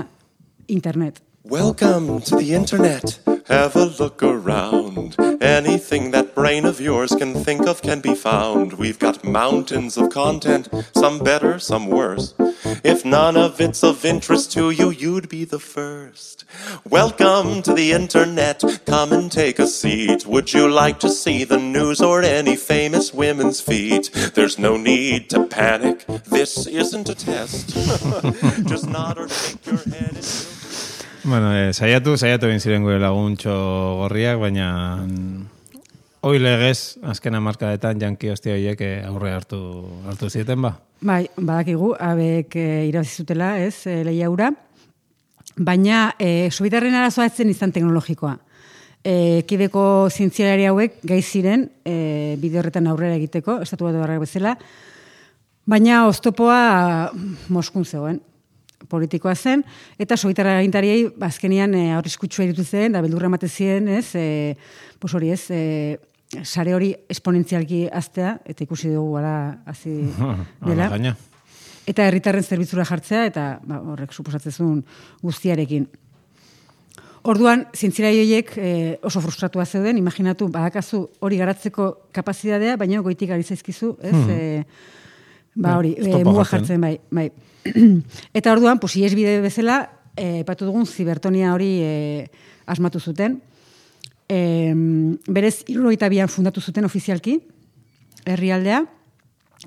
internet. 0.68 1.22
Welcome 1.50 2.22
to 2.22 2.38
the 2.38 2.56
internet. 2.56 3.20
Have 3.46 3.76
a 3.76 3.86
look 3.86 4.24
around. 4.24 5.16
Anything 5.40 6.10
that 6.10 6.34
brain 6.34 6.66
of 6.66 6.82
yours 6.82 7.14
can 7.14 7.36
think 7.36 7.68
of 7.68 7.84
can 7.84 8.02
be 8.02 8.16
found. 8.16 8.74
We've 8.74 8.98
got 8.98 9.24
mountains 9.24 9.96
of 9.96 10.10
content, 10.10 10.68
some 10.96 11.20
better, 11.20 11.60
some 11.60 11.86
worse. 11.86 12.34
If 12.84 13.06
none 13.06 13.38
of 13.38 13.62
it's 13.62 13.84
of 13.84 14.04
interest 14.04 14.54
to 14.54 14.72
you, 14.72 14.90
you'd 14.90 15.30
be 15.30 15.46
the 15.46 15.60
first. 15.60 16.46
Welcome 16.90 17.62
to 17.62 17.76
the 17.76 17.92
internet. 17.92 18.64
Come 18.88 19.14
and 19.14 19.32
take 19.32 19.60
a 19.60 19.68
seat. 19.68 20.26
Would 20.26 20.52
you 20.52 20.68
like 20.68 21.00
to 21.02 21.10
see 21.10 21.44
the 21.44 21.60
news 21.60 22.02
or 22.02 22.24
any 22.24 22.56
famous 22.56 23.14
women's 23.14 23.62
feet? 23.62 24.10
There's 24.34 24.58
no 24.58 24.78
need 24.78 25.30
to 25.30 25.46
panic. 25.46 26.08
This 26.08 26.66
isn't 26.66 27.08
a 27.08 27.14
test. 27.14 27.70
Just 28.66 28.90
nod 28.90 29.20
or 29.20 29.30
shake 29.30 29.64
your 29.68 29.78
head. 29.78 30.16
Bueno, 31.26 31.56
eh, 31.58 31.74
saiatu, 31.74 32.20
saiatu 32.22 32.46
egin 32.46 32.60
ziren 32.62 32.84
gure 32.86 33.00
laguntxo 33.02 33.54
gorriak, 33.98 34.38
baina 34.38 34.68
mm, 35.02 35.80
hoi 36.22 36.38
legez, 36.38 37.00
azken 37.02 37.34
amarkadetan 37.40 37.98
janki 37.98 38.30
hostia 38.30 38.54
horiek 38.54 38.84
eh, 38.86 39.00
aurre 39.10 39.32
hartu, 39.34 39.58
hartu 40.06 40.30
zieten 40.30 40.62
ba. 40.62 40.76
Bai, 41.02 41.24
badakigu, 41.36 41.96
abek 41.98 42.54
e, 42.62 42.66
irabazi 42.92 43.24
zutela, 43.24 43.56
ez, 43.58 43.88
e, 43.90 44.04
lehiaura. 44.06 44.52
Baina, 45.58 46.12
e, 46.22 46.52
sobitarren 46.52 46.94
arazoa 46.94 47.26
ez 47.26 47.40
izan 47.42 47.74
teknologikoa. 47.74 48.36
E, 49.02 49.42
kideko 49.50 50.12
zientzialari 50.14 50.70
hauek 50.70 51.02
gai 51.10 51.24
ziren 51.24 51.66
e, 51.82 52.38
bide 52.38 52.62
horretan 52.62 52.86
aurrera 52.86 53.18
egiteko, 53.18 53.64
estatu 53.66 53.90
bat 53.90 54.14
bezala, 54.22 54.56
baina 55.66 56.06
oztopoa 56.06 57.10
Moskun 57.50 57.84
zegoen 57.84 58.22
politikoa 58.90 59.36
zen, 59.36 59.64
eta 60.00 60.18
sobitarra 60.18 60.58
agintariei 60.60 61.06
azkenian 61.28 61.74
e, 61.76 61.86
aurriskutsua 61.98 62.48
irutu 62.48 62.66
zen, 62.66 62.96
da 62.96 63.04
beldurra 63.06 63.30
emate 63.32 63.50
ziren, 63.50 63.88
ez, 64.00 64.16
e, 64.16 64.56
pos 65.00 65.14
hori 65.18 65.32
ez, 65.36 65.44
e, 65.50 65.98
sare 66.44 66.74
hori 66.76 66.94
esponentzialki 67.10 67.86
aztea, 67.94 68.40
eta 68.46 68.66
ikusi 68.66 68.92
dugu 68.94 69.18
gara 69.20 69.36
hazi 69.66 70.02
dela. 70.68 70.90
Gaina. 70.96 71.16
Eta 71.86 72.08
herritarren 72.10 72.44
zerbitzura 72.44 72.86
jartzea, 72.88 73.28
eta 73.30 73.46
ba, 73.64 73.78
horrek 73.94 74.14
suposatzezun 74.14 74.82
guztiarekin. 75.22 75.86
Orduan, 77.26 77.64
zientzirai 77.74 78.14
horiek 78.20 78.52
e, 78.58 78.72
oso 79.06 79.22
frustratua 79.22 79.66
zeuden, 79.66 79.98
imaginatu, 79.98 80.48
badakazu 80.54 81.00
hori 81.26 81.40
garatzeko 81.42 81.88
kapazitatea, 82.14 82.76
baina 82.78 83.02
goitik 83.06 83.34
ari 83.34 83.46
zaizkizu, 83.46 83.96
ez? 84.06 84.20
E, 84.30 84.40
ba 85.56 85.78
hori, 85.80 85.96
e, 85.98 86.22
muga 86.26 86.46
jartzen, 86.52 86.82
bai. 86.82 86.98
bai. 87.10 87.30
eta 88.38 88.54
orduan, 88.54 88.80
pues, 88.80 88.96
iesbide 89.00 89.40
bezala, 89.42 89.90
e, 90.16 90.42
epatu 90.44 90.68
dugun 90.68 90.86
zibertonia 90.86 91.54
hori 91.54 91.72
e, 91.82 91.94
asmatu 92.66 93.00
zuten. 93.00 93.40
E, 94.30 94.74
berez, 95.28 95.64
irurogeita 95.70 96.10
bian 96.10 96.32
fundatu 96.32 96.62
zuten 96.62 96.86
ofizialki, 96.86 97.40
herrialdea, 98.26 98.84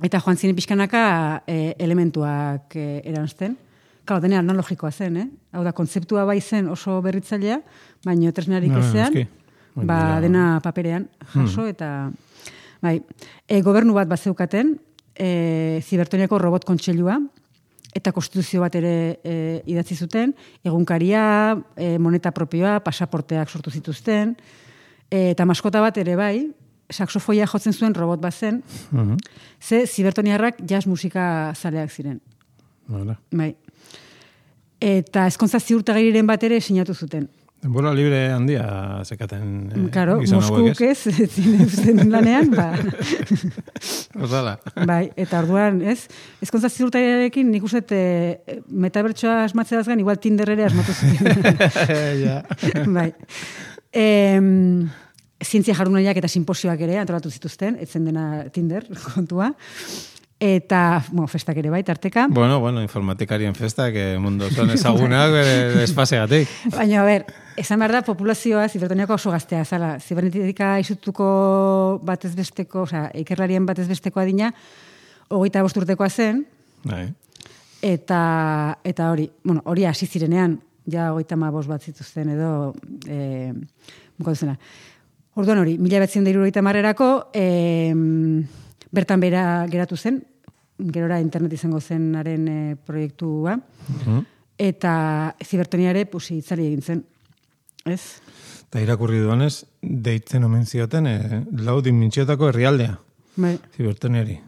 eta 0.02 0.20
joan 0.22 0.38
ziren 0.38 0.56
pixkanaka 0.58 1.02
e, 1.46 1.74
elementuak 1.78 2.76
e, 2.76 3.00
eranzten. 3.04 3.56
Kalo, 4.08 4.22
denean 4.24 4.46
analogikoa 4.46 4.90
zen, 4.90 5.18
eh? 5.20 5.26
Hau 5.52 5.62
da, 5.66 5.74
kontzeptua 5.76 6.24
bai 6.28 6.40
zen 6.40 6.68
oso 6.72 6.96
berritzailea, 7.04 7.60
baina 8.06 8.32
tresnarik 8.32 8.72
No, 8.72 8.80
ezean, 8.80 9.18
ba, 9.74 10.18
dena 10.24 10.60
paperean 10.64 11.08
jaso, 11.34 11.66
eta 11.68 12.10
bai, 12.80 12.98
e, 13.46 13.60
gobernu 13.62 13.92
bat 13.98 14.08
bat 14.08 14.22
zeukaten, 14.22 14.78
e, 15.12 15.82
zibertoniako 15.84 16.38
robot 16.40 16.64
kontseilua, 16.64 17.18
eta 17.94 18.12
konstituzio 18.12 18.60
bat 18.60 18.74
ere 18.74 19.18
e, 19.24 19.62
idatzi 19.66 19.96
zuten, 19.96 20.34
egunkaria, 20.64 21.56
e, 21.76 21.98
moneta 21.98 22.30
propioa, 22.32 22.78
pasaporteak 22.84 23.48
sortu 23.50 23.70
zituzten, 23.70 24.36
e, 25.10 25.30
eta 25.30 25.46
maskota 25.48 25.80
bat 25.80 25.96
ere 25.98 26.16
bai, 26.16 26.48
saxofoia 26.90 27.46
jotzen 27.46 27.72
zuen 27.72 27.94
robot 27.94 28.20
bat 28.20 28.34
zen, 28.34 28.62
Mhm. 28.92 29.16
ze 29.60 29.86
zibertoniarrak 29.86 30.62
jazz 30.66 30.86
musika 30.86 31.52
zaleak 31.54 31.90
ziren. 31.90 32.20
Hala. 32.88 33.18
Bai. 33.30 33.54
Eta 34.80 35.26
ezkontza 35.26 35.58
ziurtagiriren 35.60 36.26
bat 36.26 36.42
ere 36.42 36.60
sinatu 36.60 36.94
zuten. 36.94 37.28
Denbora 37.58 37.90
libre 37.90 38.28
handia 38.30 38.64
zekaten 39.02 39.48
eh, 39.74 39.86
gizon 40.20 40.44
hauek, 40.46 40.68
Moskuk 40.68 40.82
ez, 40.86 41.08
ez 41.10 41.30
ziren 41.80 42.12
lanean, 42.12 42.52
ba, 42.54 42.68
Osala. 44.24 44.52
bai, 44.86 45.08
eta 45.18 45.40
orduan, 45.42 45.80
ez? 45.82 46.04
Ezkontza 46.44 46.70
ziurtagiriarekin 46.70 47.50
nik 47.50 47.66
uste 47.66 47.82
e, 47.98 48.60
metabertsoa 48.70 49.40
asmatzeaz 49.48 49.88
gain, 49.88 49.98
igual 50.04 50.20
Tinder 50.22 50.52
ere 50.54 50.68
asmatu 50.68 50.94
zuten. 50.94 51.58
ja. 52.24 52.36
bai. 52.94 53.08
Em, 53.90 54.86
zientzia 55.42 55.74
jardunaiak 55.74 56.22
eta 56.22 56.30
simposioak 56.30 56.86
ere 56.86 57.00
antolatu 57.02 57.34
zituzten, 57.34 57.80
etzen 57.82 58.06
dena 58.06 58.46
Tinder 58.54 58.86
kontua. 59.02 59.50
Eta, 60.38 61.02
bueno, 61.10 61.26
festak 61.26 61.58
ere 61.58 61.74
bai, 61.74 61.82
tarteka. 61.82 62.28
Bueno, 62.30 62.60
bueno, 62.62 62.86
informatikarien 62.86 63.58
festak 63.58 63.98
eh, 63.98 64.14
mundu 64.22 64.46
son 64.54 64.70
ezagunak 64.70 65.34
bere 65.34 65.54
despasegatik. 65.80 66.52
Baina, 66.70 67.02
a 67.02 67.06
ber, 67.08 67.26
esan 67.58 67.80
behar 67.82 67.98
da, 67.98 68.02
populazioa 68.06 68.68
zibertoniako 68.68 69.16
oso 69.18 69.32
gaztea, 69.34 69.64
zala, 69.64 69.96
zibernetika 69.98 70.76
izutuko 70.82 71.26
batez 72.06 72.34
besteko, 72.38 72.84
osea, 72.86 73.08
ikerlarien 73.18 73.66
batez 73.66 73.88
besteko 73.88 74.22
adina, 74.22 74.52
hogeita 75.28 75.62
bost 75.66 75.76
urtekoa 75.80 76.08
zen, 76.08 76.44
Bai. 76.86 77.08
eta, 77.82 78.20
eta 78.86 79.10
hori, 79.12 79.28
bueno, 79.44 79.62
hori 79.66 79.84
hasi 79.88 80.06
zirenean, 80.06 80.58
ja 80.88 81.10
hogeita 81.12 81.36
ma 81.36 81.50
bost 81.52 81.68
bat 81.68 81.84
zituzten 81.84 82.32
edo, 82.36 82.52
e, 83.06 83.52
bukatu 84.18 84.46
zena. 84.46 84.56
Orduan 85.38 85.62
hori, 85.62 85.76
mila 85.78 86.00
betzen 86.02 86.24
da 86.24 86.32
irurogeita 86.32 86.62
marrerako, 86.64 87.10
e, 87.34 87.92
bertan 88.94 89.20
bera 89.20 89.44
geratu 89.70 89.98
zen, 89.98 90.22
gerora 90.78 91.20
internet 91.20 91.58
izango 91.58 91.80
zenaren 91.80 92.48
e, 92.48 92.58
proiektua, 92.86 93.58
eta 94.58 94.92
zibertoniare 95.44 96.06
pusi 96.10 96.38
itzali 96.38 96.66
egin 96.70 96.82
zen. 96.82 97.06
Ez? 97.84 98.20
Eta 98.68 98.80
irakurri 98.84 99.20
duanez, 99.22 99.64
deitzen 99.82 100.44
omen 100.44 100.66
zioten, 100.66 101.06
eh, 101.06 101.42
lau 101.64 101.80
dimintziotako 101.82 102.50
herrialdea, 102.50 102.98
Bai, 103.38 103.54
zibertoniari. 103.76 104.40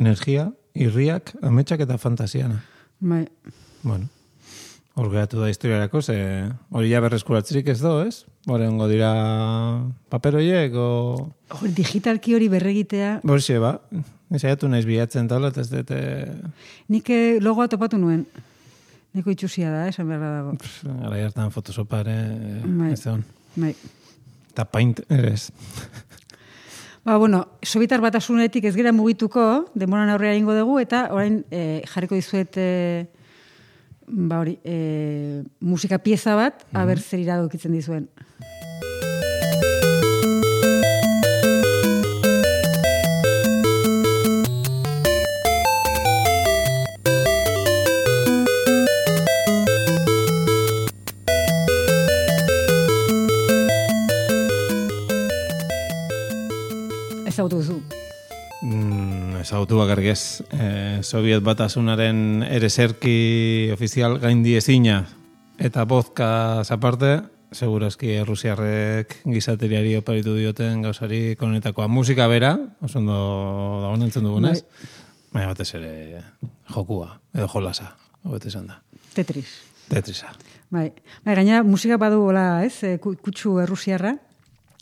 Energia, 0.00 0.48
irriak, 0.74 1.34
ametsak 1.42 1.80
eta 1.84 1.98
fantasiana. 1.98 2.62
bai. 3.00 3.26
Bueno, 3.82 4.08
hor 4.94 5.10
geratu 5.10 5.40
da 5.40 5.48
historiarako, 5.48 6.02
ze 6.02 6.16
hori 6.70 6.90
ja 6.90 7.00
berreskuratzerik 7.00 7.68
ez 7.68 7.80
do, 7.80 8.02
ez? 8.02 8.24
Horrengo 8.46 8.88
dira 8.88 9.12
paperoiek, 10.08 10.74
o... 10.74 11.32
Hor, 11.48 11.68
digitalki 11.68 12.34
hori 12.34 12.48
berregitea, 12.48 13.20
Borxe, 13.24 13.58
ba, 13.58 13.78
Nisaiatu 14.30 14.68
naiz 14.70 14.84
bilatzen 14.86 15.26
tala, 15.28 15.48
eta 15.50 15.60
ez 15.60 15.70
dute... 15.70 15.96
nik 16.88 17.08
eh, 17.10 17.38
logoa 17.42 17.66
topatu 17.68 17.98
nuen. 17.98 18.26
Neko 19.16 19.32
itxusia 19.34 19.72
da, 19.72 19.86
esan 19.90 20.06
beharra 20.06 20.30
dago. 20.36 20.52
Gara 20.86 21.24
hartan 21.26 21.50
Photoshopare, 21.50 22.14
Bai. 22.62 22.92
ez 22.92 23.06
on. 23.10 23.24
Bai. 23.56 23.74
Eta 24.52 24.64
paint, 24.70 25.02
ere 25.10 25.32
ez. 25.34 25.50
Ba, 27.04 27.16
bueno, 27.16 27.46
sobitar 27.62 28.02
batasunetik 28.04 28.66
ez 28.68 28.74
gira 28.76 28.92
mugituko, 28.92 29.64
denboran 29.74 30.12
aurrera 30.12 30.36
ingo 30.36 30.54
dugu, 30.54 30.78
eta 30.82 31.06
orain 31.16 31.40
eh, 31.50 31.80
jarriko 31.88 32.18
dizuet 32.18 32.58
eh, 32.60 33.06
ba 34.06 34.42
hori, 34.42 34.58
eh, 34.68 35.40
musika 35.60 35.98
pieza 35.98 36.36
bat, 36.36 36.66
aber 36.76 37.00
zer 37.00 37.22
iradokitzen 37.24 37.72
dizuen. 37.72 38.10
Ezagutu 59.70 59.86
bakarrik 59.86 60.06
ez. 60.10 60.42
Eh, 60.50 60.98
Soviet 61.06 61.44
batasunaren 61.46 62.42
ereserki 62.42 63.70
ofizial 63.70 64.16
gaindi 64.18 64.56
ezina 64.58 65.04
eta 65.62 65.84
bozka 65.86 66.58
aparte, 66.66 67.20
segurazki 67.54 68.16
Rusiarrek 68.26 69.20
gizateriari 69.30 69.94
oparitu 70.00 70.34
dioten 70.34 70.82
gauzari 70.82 71.36
konetakoa 71.38 71.86
musika 71.86 72.26
bera, 72.26 72.56
oso 72.82 72.98
ondo 72.98 73.14
da 73.84 73.92
honentzen 73.94 74.26
dugunez, 74.26 74.64
baina 75.30 75.52
batez 75.52 75.68
ere 75.78 76.24
jokua, 76.74 77.20
edo 77.32 77.46
jolasa, 77.54 77.92
hobet 78.24 78.46
esan 78.50 78.66
da. 78.72 78.80
Tetris. 79.14 79.52
Tetrisa. 79.86 80.32
Bai, 80.70 80.88
bai 81.22 81.36
gaina 81.38 81.62
musika 81.62 81.96
badu 81.96 82.24
gola, 82.26 82.64
ez, 82.66 82.74
e, 82.82 82.96
ku- 82.98 83.14
kutsu 83.22 83.60
errusiarra, 83.62 84.16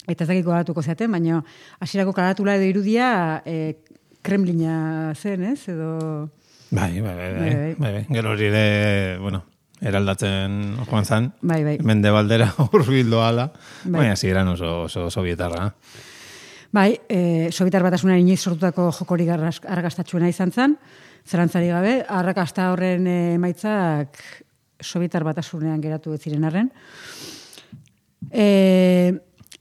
eta 0.09 0.25
ez 0.25 0.29
dakiko 0.31 0.49
garatuko 0.55 0.81
zeaten, 0.83 1.13
baina 1.13 1.43
hasierako 1.81 2.15
karatula 2.17 2.55
edo 2.57 2.65
irudia 2.65 3.43
e, 3.45 3.77
Kremlina 4.29 5.15
zen, 5.17 5.45
ez, 5.55 5.63
edo... 5.73 6.29
Bai, 6.71 7.01
bai, 7.01 7.15
bai, 7.17 7.17
bai, 7.17 7.39
Bai, 7.39 7.55
bai. 7.55 7.75
bai, 7.79 7.93
bai. 7.95 8.03
Gero 8.13 8.35
hori 8.35 8.45
ere, 8.51 8.65
bueno, 9.23 9.41
eraldatzen 9.81 10.59
joan 10.91 11.07
zan, 11.09 11.31
Bai, 11.41 11.63
bai. 11.65 11.79
mende 11.81 12.11
baldera 12.13 12.51
urbildo 12.77 13.23
ala, 13.25 13.47
Bai. 13.85 14.03
baina 14.03 14.17
ziren 14.21 14.51
oso, 14.53 14.83
oso 14.85 15.07
sovietarra. 15.11 15.71
Bai, 16.77 16.91
e, 17.09 17.49
Sobietar 17.57 17.81
batasunan 17.87 18.21
inoiz 18.21 18.43
sortutako 18.45 18.91
jokorik 18.93 19.31
arrakastatsuena 19.33 20.29
izan 20.29 20.53
zen, 20.53 20.75
zerantzari 21.25 21.71
gabe, 21.73 21.95
arrakasta 22.05 22.69
horren 22.75 23.07
e, 23.09 23.17
emaitzak 23.39 24.21
Sobietar 24.79 25.25
batasunean 25.25 25.81
geratu 25.83 26.13
ez 26.15 26.21
ziren 26.21 26.45
arren. 26.47 26.69
E, 28.31 29.15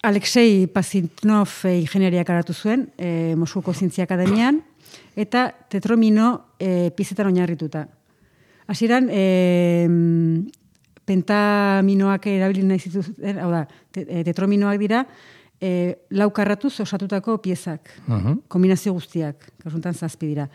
Alexei 0.03 0.67
Pazintnov 0.67 1.49
e, 1.65 1.79
ingenieriak 1.81 2.29
aratu 2.29 2.53
zuen, 2.53 2.87
e, 2.97 3.33
Moskuko 3.35 3.73
Zientzia 3.73 4.05
Akademian, 4.05 4.61
eta 5.17 5.49
tetromino 5.69 6.53
e, 6.59 6.91
pizetan 6.95 7.27
oinarrituta. 7.31 7.87
Hasieran, 8.67 9.07
e, 9.09 9.87
pentaminoak 11.07 12.27
erabili 12.29 12.65
nahi 12.67 12.83
zituzten, 12.83 13.39
hau 13.41 13.49
da, 13.53 13.63
te, 13.95 14.03
tetrominoak 14.27 14.77
dira, 14.81 15.01
e, 15.59 15.95
lau 16.13 16.29
karratuz 16.35 16.75
osatutako 16.83 17.39
piezak, 17.41 17.89
Mhm. 18.07 18.41
kombinazio 18.47 18.93
guztiak, 18.93 19.49
kasuntan 19.63 19.93
zazpi 19.95 20.27
dira. 20.27 20.49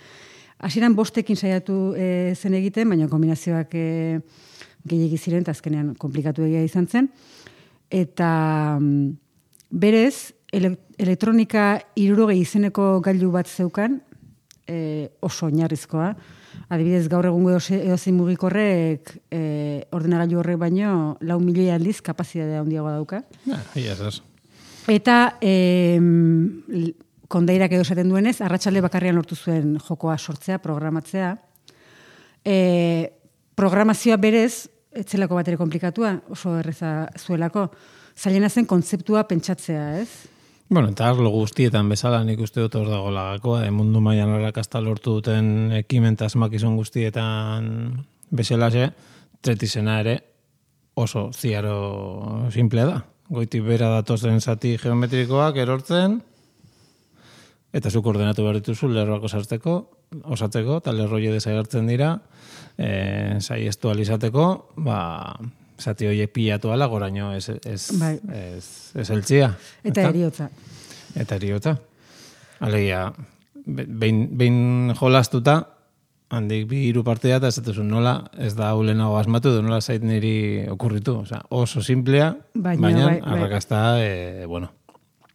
Hasieran 0.63 0.95
bostekin 0.95 1.37
saiatu 1.37 1.95
e, 1.97 2.35
zen 2.37 2.55
egiten, 2.55 2.89
baina 2.89 3.09
kombinazioak 3.09 3.75
e, 3.75 4.21
gehiegi 4.87 5.19
ziren, 5.19 5.43
eta 5.43 5.51
azkenean 5.51 5.95
komplikatu 5.99 6.45
egia 6.47 6.63
izan 6.63 6.87
zen. 6.87 7.11
Eta 7.91 8.79
mm, 8.81 9.17
berez, 9.73 10.35
ele, 10.53 10.77
elektronika 11.01 11.81
irurogei 11.97 12.43
izeneko 12.45 13.01
gailu 13.05 13.31
bat 13.33 13.49
zeukan, 13.49 14.01
e, 14.69 15.09
oso 15.25 15.49
oinarrizkoa. 15.49 16.13
Adibidez, 16.73 17.07
gaur 17.09 17.27
egungo 17.27 17.51
edoze- 17.55 17.81
edozein 17.81 18.17
mugikorrek 18.17 19.15
e, 19.33 19.41
ordenagailu 19.97 20.39
horrek 20.43 20.59
baino 20.61 21.17
lau 21.25 21.39
milioi 21.41 21.71
aldiz 21.73 22.01
kapazitatea 22.05 22.61
handiagoa 22.61 22.93
dauka. 22.99 23.23
Ja, 23.49 23.61
ia 23.81 23.95
esas. 23.97 24.21
Eta 24.93 25.39
e, 25.41 25.97
kondairak 27.33 27.73
edo 27.73 27.87
esaten 27.87 28.11
duenez, 28.13 28.37
arratsalde 28.45 28.83
bakarrian 28.85 29.17
lortu 29.17 29.37
zuen 29.37 29.79
jokoa 29.81 30.19
sortzea, 30.19 30.59
programatzea. 30.61 31.33
E, 32.45 32.57
programazioa 33.57 34.19
berez, 34.21 34.69
etzelako 34.93 35.39
bat 35.39 35.49
ere 35.49 35.57
komplikatua, 35.57 36.19
oso 36.35 36.59
erreza 36.61 37.09
zuelako. 37.17 37.71
Zailena 38.19 38.49
zen 38.49 38.67
kontzeptua 38.67 39.25
pentsatzea, 39.29 39.87
ez? 40.03 40.09
Bueno, 40.73 40.89
eta 40.89 41.11
arlo 41.13 41.29
guztietan 41.29 41.91
bezala 41.93 42.23
nik 42.25 42.41
uste 42.41 42.63
dut 42.65 42.75
hor 42.79 42.89
dago 42.89 43.11
lagakoa, 43.13 43.67
e, 43.67 43.71
mundu 43.75 44.01
mailan 44.01 44.31
arrakasta 44.39 44.81
lortu 44.81 45.19
duten 45.19 45.73
ekimen 45.83 46.17
eta 46.17 46.31
asmakizun 46.31 46.79
guztietan 46.81 47.67
bezalaxe, 48.33 48.87
tretizena 49.45 49.99
ere 50.01 50.15
oso 50.95 51.31
ziaro 51.33 52.49
simplea 52.53 52.87
da. 52.89 52.99
Goitik 53.33 53.65
bera 53.67 53.91
datozen 53.99 54.41
zati 54.41 54.79
geometrikoak 54.81 55.61
erortzen, 55.61 56.21
eta 57.73 57.91
zuk 57.91 58.09
ordenatu 58.09 58.45
behar 58.45 58.61
dituzu 58.61 58.89
lerroak 58.93 59.29
osartzeko, 59.29 59.77
osatzeko, 60.25 60.79
eta 60.81 60.93
lerroie 60.97 61.33
desagertzen 61.33 61.89
dira, 61.89 62.15
e, 62.77 63.41
saiestu 63.41 63.93
alizateko, 63.93 64.47
ba, 64.85 65.01
zati 65.83 66.07
horiek 66.09 66.33
pilatu 66.33 66.71
ala, 66.73 66.87
goraino 66.87 67.33
ez, 67.37 67.49
ez, 67.67 67.83
Bai. 68.01 68.15
ez, 68.33 68.65
ez 68.95 69.09
eltzia. 69.11 69.53
Eta 69.85 70.09
eriotza. 70.09 70.49
Eta 71.19 71.37
eriotza. 71.37 71.77
Alegia, 72.63 73.09
be- 73.67 73.87
behin, 73.89 74.25
behin 74.39 74.95
jolastuta, 74.99 75.59
handik 76.33 76.65
bi 76.71 76.87
hiru 76.89 77.03
partea 77.05 77.37
eta 77.37 77.51
ez 77.53 77.61
dut 77.61 77.83
nola 77.85 78.15
ez 78.41 78.55
da 78.57 78.71
hau 78.73 78.81
lehenago 78.87 79.19
asmatu 79.21 79.51
edo 79.53 79.61
nola 79.67 79.81
zait 79.85 80.03
niri 80.03 80.65
okurritu. 80.73 81.19
Osea, 81.27 81.43
oso 81.51 81.83
simplea, 81.85 82.31
Baina, 82.55 82.81
baina, 82.87 83.05
bai, 83.07 83.21
bai. 83.21 83.33
arrakasta, 83.37 83.83
e, 84.01 84.47
bueno, 84.47 84.71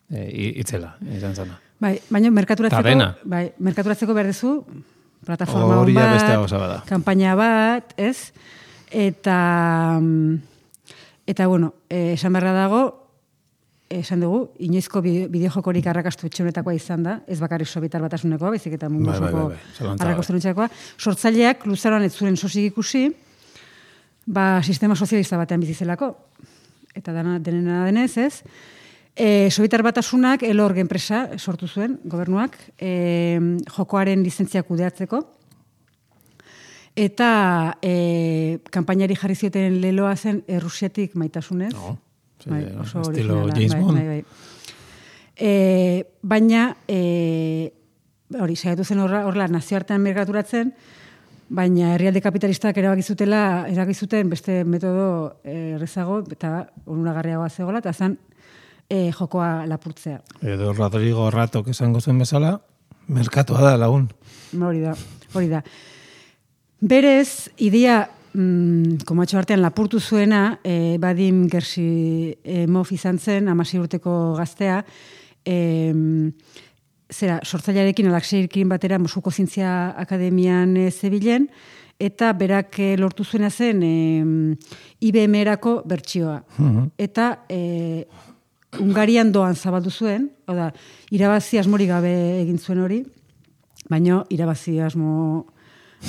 e, 0.10 0.26
itzela, 0.64 0.96
izan 1.14 1.36
zana. 1.36 1.60
Bai, 1.80 2.00
baina 2.10 2.32
merkaturatzeko, 2.34 3.12
bai, 3.30 3.52
merkaturatzeko 3.60 4.16
behar 4.18 4.32
duzu, 4.32 4.56
plataforma 5.28 5.82
Hori 5.84 5.94
bat, 5.94 6.86
kanpaina 6.90 7.36
bat, 7.38 7.94
ez? 7.98 8.32
Eta, 8.92 10.00
mm, 10.02 10.36
eta 11.28 11.48
bueno, 11.48 11.74
eh, 11.90 12.14
esan 12.14 12.34
beharra 12.34 12.54
dago, 12.54 12.82
esan 13.90 14.20
dugu, 14.20 14.50
inoizko 14.60 15.02
bide- 15.02 15.28
bideojokorik 15.32 15.86
arrakastu 15.88 16.28
etxeunetakoa 16.28 16.74
izan 16.76 17.04
da, 17.04 17.22
ez 17.28 17.40
bakarrik 17.40 17.68
sobitar 17.68 18.02
batasunekoa, 18.04 18.50
baizik 18.56 18.74
eta 18.74 18.90
mundu 18.90 19.10
Bai, 19.10 19.20
bai, 19.20 19.30
osoko 19.30 19.48
bai, 19.48 19.56
bai, 19.56 19.76
zalantza 19.78 20.06
arrakastunetxekoa. 20.06 20.70
Sortzaileak 20.98 21.66
luzaroan 21.66 22.04
ez 22.04 22.14
zuen 22.16 22.36
sosik 22.38 22.72
ikusi, 22.72 23.06
ba, 24.26 24.62
sistema 24.64 24.96
sozialista 24.96 25.38
batean 25.38 25.64
bizizelako. 25.64 26.16
Eta 26.96 27.14
dana, 27.14 27.40
denena 27.40 27.86
denez, 27.86 28.18
ez? 28.18 28.44
E, 29.16 29.50
Sobitar 29.52 29.82
batasunak 29.84 30.44
elorg 30.44 30.78
enpresa 30.78 31.28
sortu 31.40 31.68
zuen, 31.68 32.00
gobernuak, 32.06 32.58
e, 32.78 33.40
jokoaren 33.76 34.24
lizentzia 34.24 34.64
kudeatzeko. 34.64 35.24
Eta 36.98 37.78
e, 37.86 38.58
kanpainari 38.74 39.14
jarri 39.14 39.36
zioten 39.38 39.76
leloa 39.84 40.16
zen 40.18 40.42
Errusiatik 40.50 41.14
maitasunez. 41.14 41.74
No, 41.76 41.98
ze, 42.42 42.50
Bai, 42.50 42.64
oso 42.82 43.04
estilo 43.06 43.44
James 43.52 43.74
bai, 43.76 43.82
Bond. 43.82 43.98
Bai, 44.00 44.08
bai. 44.08 44.24
E, 45.38 45.52
baina, 46.24 46.72
e, 46.90 47.70
hori, 48.42 48.56
saiatu 48.58 48.84
zen 48.84 49.04
horra, 49.04 49.28
horrela 49.28 49.46
nazioartean 49.54 50.02
merkaturatzen, 50.02 50.72
baina 51.50 51.92
herrialde 51.94 52.24
kapitalistak 52.26 52.80
erabaki 52.82 53.06
zutela, 53.06 53.68
erabaki 53.70 54.24
beste 54.26 54.64
metodo 54.66 55.38
eh, 55.44 55.76
errezago 55.76 56.24
eta 56.32 56.68
onuragarriagoa 56.86 57.50
zegoela, 57.50 57.80
eta 57.80 57.94
zen 57.94 58.18
e, 58.90 59.12
jokoa 59.12 59.68
lapurtzea. 59.68 60.20
Edo 60.42 60.74
Rodrigo 60.74 61.30
Ratok 61.30 61.68
esango 61.68 62.02
zuen 62.02 62.18
bezala, 62.18 62.60
merkatua 63.08 63.62
da 63.62 63.78
lagun. 63.78 64.10
Hori 64.60 64.82
da, 64.82 64.96
hori 65.34 65.48
da. 65.48 65.62
Berez, 66.80 67.50
idea, 67.58 68.10
mm, 68.34 69.02
komatxo 69.06 69.40
artean 69.40 69.64
lapurtu 69.64 70.00
zuena, 70.00 70.60
e, 70.64 70.98
Badim 71.02 71.48
Gersi 71.50 72.38
e, 72.44 72.68
Mof 72.68 72.92
izan 72.92 73.18
zen, 73.18 73.48
amasi 73.50 73.80
urteko 73.80 74.36
gaztea, 74.38 74.84
e, 75.44 75.58
zera, 77.10 77.40
sortzailearekin, 77.44 78.12
alakseirekin 78.12 78.70
batera, 78.70 79.00
Moskuko 79.00 79.32
Zientzia 79.32 79.96
Akademian 79.98 80.78
e, 80.78 80.92
zebilen, 80.92 81.50
eta 81.98 82.32
berak 82.38 82.78
eh, 82.80 82.96
lortu 82.98 83.26
zuena 83.26 83.50
zen 83.50 83.82
e, 83.82 83.92
IBM-erako 85.02 85.82
bertsioa. 85.86 86.44
Eta 86.98 87.46
e, 87.50 88.06
Ungarian 88.78 89.32
doan 89.32 89.56
zabaldu 89.56 89.90
zuen, 89.90 90.30
hau 90.46 90.54
da, 90.54 90.72
irabazi 91.10 91.58
asmori 91.58 91.88
gabe 91.90 92.14
egin 92.44 92.60
zuen 92.60 92.84
hori, 92.84 93.02
baino 93.90 94.26
irabazi 94.30 94.78
asmo 94.84 95.48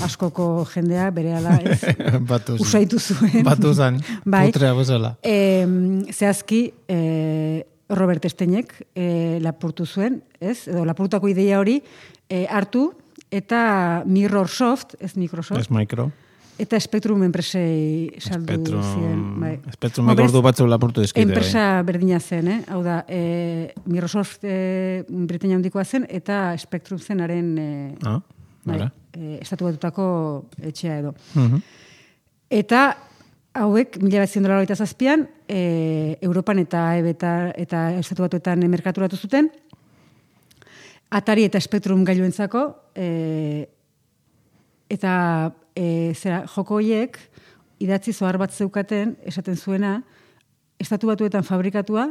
askoko 0.04 0.64
jendea 0.74 1.08
bere 1.10 1.32
ala 1.38 1.56
ez 1.64 1.80
Batuz. 2.30 2.60
usaitu 2.60 2.98
zuen. 3.00 3.42
Batu 3.44 3.72
zan, 3.74 4.00
Bai. 4.24 4.46
putrea 4.52 4.74
bezala. 4.76 5.14
E, 5.22 5.66
zehazki, 6.12 6.72
e, 6.88 7.64
Robert 7.88 8.24
Esteinek 8.28 8.74
e, 8.94 9.38
lapurtu 9.40 9.86
zuen, 9.88 10.20
ez? 10.40 10.66
Edo 10.68 10.84
lapurtako 10.84 11.28
ideia 11.32 11.58
hori 11.58 11.78
e, 12.28 12.44
hartu 12.52 12.90
eta 13.32 14.02
Microsoft, 14.06 14.94
ez 15.00 15.14
Microsoft, 15.16 15.60
Ez 15.60 15.70
micro. 15.70 16.10
eta 16.58 16.78
Spectrum 16.80 17.22
enpresei 17.22 18.10
saldu 18.20 18.44
Spectrum, 18.52 18.82
zien. 18.92 19.18
Bai. 19.40 19.54
Spectrum 19.72 20.08
ordu 20.10 20.40
batzu 20.42 20.66
lapurtu 20.66 21.00
dizkite. 21.00 21.24
bai. 21.24 21.32
Enpresa 21.34 21.82
berdina 21.82 22.20
zen, 22.20 22.48
eh? 22.48 22.60
Hau 22.68 22.82
da, 22.84 23.04
e, 23.08 23.72
Microsoft 23.86 24.44
e, 24.44 25.04
Britania 25.08 25.56
handikoa 25.56 25.84
zen 25.84 26.04
eta 26.08 26.54
Spectrum 26.58 26.98
zenaren 27.00 27.52
e, 27.58 27.68
Ah, 28.04 28.20
bai. 28.64 28.90
E, 29.18 29.38
estatu 29.42 29.66
batutako 29.68 30.08
etxea 30.62 30.98
edo. 31.02 31.14
Mhm. 31.34 31.62
Eta 32.50 32.82
hauek, 33.58 33.98
mila 34.02 34.22
bat 34.22 34.30
zindora 34.30 34.76
zazpian, 34.76 35.26
e, 35.48 36.18
Europan 36.22 36.58
eta 36.58 36.96
ebeta, 36.96 37.52
eta 37.56 37.90
estatu 37.98 38.22
batuetan 38.22 38.62
merkaturatu 38.70 39.16
zuten, 39.16 39.50
Atari 41.10 41.46
eta 41.48 41.60
Spectrum 41.60 42.02
gailuentzako, 42.04 42.62
e, 42.94 43.68
eta 44.92 45.54
e, 45.74 46.12
zera, 46.12 46.42
joko 46.46 46.76
horiek 46.76 47.16
idatzi 47.80 48.12
zohar 48.12 48.36
bat 48.36 48.52
zeukaten, 48.52 49.16
esaten 49.24 49.56
zuena, 49.56 50.02
estatu 50.78 51.08
batuetan 51.08 51.46
fabrikatua, 51.48 52.10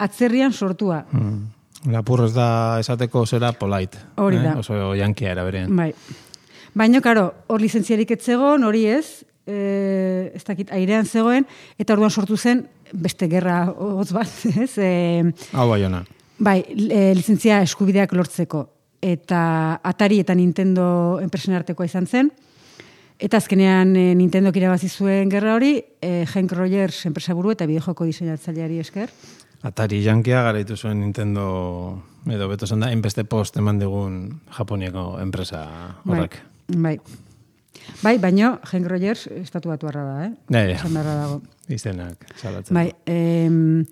atzerrian 0.00 0.52
sortua. 0.52 1.04
Mm. 1.12 1.92
Lapur 1.92 2.24
ez 2.26 2.32
da 2.32 2.78
esateko 2.80 3.24
zera 3.26 3.52
polite. 3.56 4.00
Hori 4.20 4.40
da. 4.40 4.54
Eh? 4.54 4.60
Oso 4.60 4.92
jankia 4.96 5.32
era 5.32 5.44
berean. 5.46 5.72
Bai. 5.76 5.92
Baina, 6.74 7.00
karo, 7.02 7.30
hor 7.50 7.60
lizentziarik 7.60 8.10
ez 8.14 8.20
zegoen, 8.22 8.64
hori 8.64 8.84
ez, 8.86 9.24
e, 9.46 10.30
ez 10.34 10.42
dakit, 10.46 10.70
airean 10.72 11.06
zegoen, 11.06 11.46
eta 11.78 11.94
orduan 11.96 12.10
sortu 12.10 12.36
zen 12.36 12.66
beste 12.92 13.28
gerra 13.30 13.64
hotz 13.70 14.12
bat, 14.14 14.30
ez? 14.64 14.72
E, 14.78 14.90
Hau 15.52 15.68
bai 15.70 15.84
ona. 15.88 16.04
bai, 16.38 16.60
e, 16.68 17.10
lizentzia 17.14 17.62
eskubideak 17.66 18.12
lortzeko. 18.16 18.68
Eta 19.00 19.80
Atari 19.82 20.18
eta 20.20 20.34
Nintendo 20.36 21.18
enpresen 21.22 21.54
artekoa 21.56 21.86
izan 21.88 22.06
zen. 22.06 22.30
Eta 23.20 23.36
azkenean 23.40 23.94
e, 23.96 24.14
Nintendo 24.14 24.52
irabazi 24.54 24.88
zuen 24.88 25.28
gerra 25.32 25.54
hori, 25.56 25.78
e, 26.00 26.24
Hank 26.28 26.52
Rogers 26.52 27.06
enpresaburu 27.08 27.52
eta 27.52 27.66
bideojoko 27.68 28.04
diseinatzaileari 28.08 28.78
esker. 28.80 29.10
Atari 29.62 30.02
jankia 30.04 30.42
garaitu 30.46 30.76
zuen 30.76 31.00
Nintendo 31.00 32.02
edo 32.28 32.48
beto 32.48 32.66
zan 32.66 32.80
da, 32.80 32.92
enbeste 32.92 33.24
post 33.28 33.56
eman 33.60 33.78
digun 33.80 34.40
Japoniako 34.56 35.18
enpresa 35.20 35.64
horrek. 36.06 36.38
Bai. 36.38 36.46
Bai, 38.02 38.18
baino 38.18 38.58
Hank 38.64 38.86
Rogers 38.88 39.26
estatu 39.40 39.68
batu 39.68 39.90
da, 39.92 40.24
eh? 40.24 40.30
Ja, 40.48 40.62
ja. 40.64 40.78
Dago. 41.04 41.40
Izenak, 41.68 42.24
salatzen. 42.36 42.74
Bai, 42.74 42.92
em, 43.06 43.84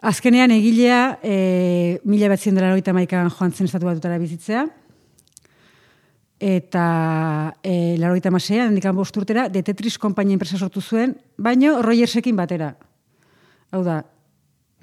azkenean 0.00 0.50
egilea 0.50 1.18
e, 1.22 2.00
mila 2.04 2.28
bat 2.28 2.40
ziendela 2.40 2.74
maikan 2.92 3.30
joan 3.30 3.52
zen 3.52 3.66
estatu 3.66 3.86
batutara 3.86 4.18
bizitzea, 4.18 4.66
eta 6.40 7.54
e, 7.62 7.96
laroita 7.98 8.30
masean, 8.30 8.68
handikan 8.68 8.96
bost 8.96 9.16
urtera, 9.16 9.48
de 9.48 9.62
Tetris 9.62 9.96
kompainia 9.98 10.34
enpresa 10.34 10.58
sortu 10.58 10.80
zuen, 10.80 11.16
baino 11.38 11.80
Rogersekin 11.82 12.36
batera. 12.36 12.74
Hau 13.70 13.82
da, 13.84 14.02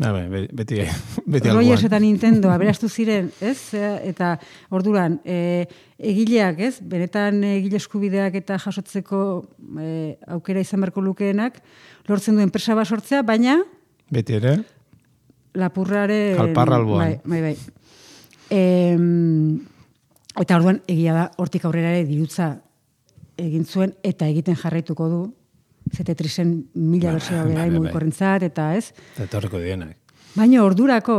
Ja, 0.02 0.12
bai, 0.16 0.24
be- 0.32 0.48
beti, 0.58 0.80
beti 1.34 1.50
Rogers 1.52 1.84
eta 1.86 1.98
alboan. 1.98 2.08
Nintendo 2.08 2.50
aberastu 2.50 2.90
ziren, 2.90 3.30
ez? 3.40 3.58
Zea, 3.70 3.92
Eta 4.08 4.32
orduran, 4.74 5.20
e, 5.24 5.68
egileak, 6.00 6.60
ez? 6.60 6.80
Benetan 6.82 7.44
egile 7.46 7.78
eskubideak 7.78 8.36
eta 8.40 8.58
jasotzeko 8.64 9.20
e, 9.78 9.92
aukera 10.34 10.64
izan 10.66 10.82
beharko 10.82 11.04
lukeenak, 11.06 11.62
lortzen 12.10 12.36
du 12.40 12.42
enpresa 12.42 12.74
bat 12.76 12.90
sortzea, 12.90 13.22
baina 13.22 13.60
Beti 14.12 14.34
ere, 14.36 14.58
lapurraren... 15.56 16.34
Kalparra 16.36 16.76
alboan. 16.82 17.06
Bai, 17.06 17.20
bai, 17.24 17.42
bai. 17.42 17.56
Em, 18.52 19.62
eta 20.42 20.58
orduan, 20.58 20.82
egia 20.92 21.14
da, 21.16 21.28
hortik 21.40 21.64
aurrera 21.70 21.94
ere 21.94 22.04
dirutza 22.10 22.56
egin 23.40 23.64
zuen, 23.66 23.94
eta 24.04 24.28
egiten 24.28 24.58
jarraituko 24.60 25.08
du, 25.08 25.22
zetetrisen 25.96 26.66
mila 26.76 27.12
Ba, 27.12 27.14
bersio 27.20 27.38
bai, 27.38 27.46
gara 27.54 27.62
bai, 27.62 27.70
bai. 27.70 27.78
mugikorrentzat, 27.80 28.44
eta 28.44 28.76
ez? 28.78 28.92
eta 29.16 29.24
etorriko 29.30 29.60
dienak. 29.60 29.98
Baina 30.36 30.64
ordurako, 30.64 31.18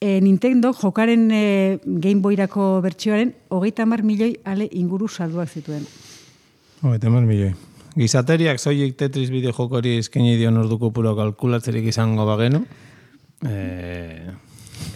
e, 0.00 0.20
Nintendo 0.20 0.72
jokaren 0.72 1.28
e, 1.32 1.44
Game 1.84 2.20
Boyrako 2.22 2.80
bertsioaren 2.84 3.34
hogeita 3.48 3.86
mar 3.86 4.02
milioi 4.06 4.36
ale 4.44 4.68
inguru 4.72 5.08
salduak 5.08 5.48
zituen. 5.48 5.86
Hogeita 6.82 7.10
mar 7.10 7.24
milioi. 7.24 7.54
Gizateriak 7.96 8.58
soilik 8.58 8.96
Tetris 8.98 9.30
bideo 9.30 9.52
jokori 9.54 9.98
eskaini 10.00 10.36
dion 10.36 10.56
orduko 10.58 10.90
puro 10.92 11.14
kalkulatzerik 11.16 11.86
izango 11.92 12.26
bagenu. 12.26 12.64
Eh, 13.46 14.32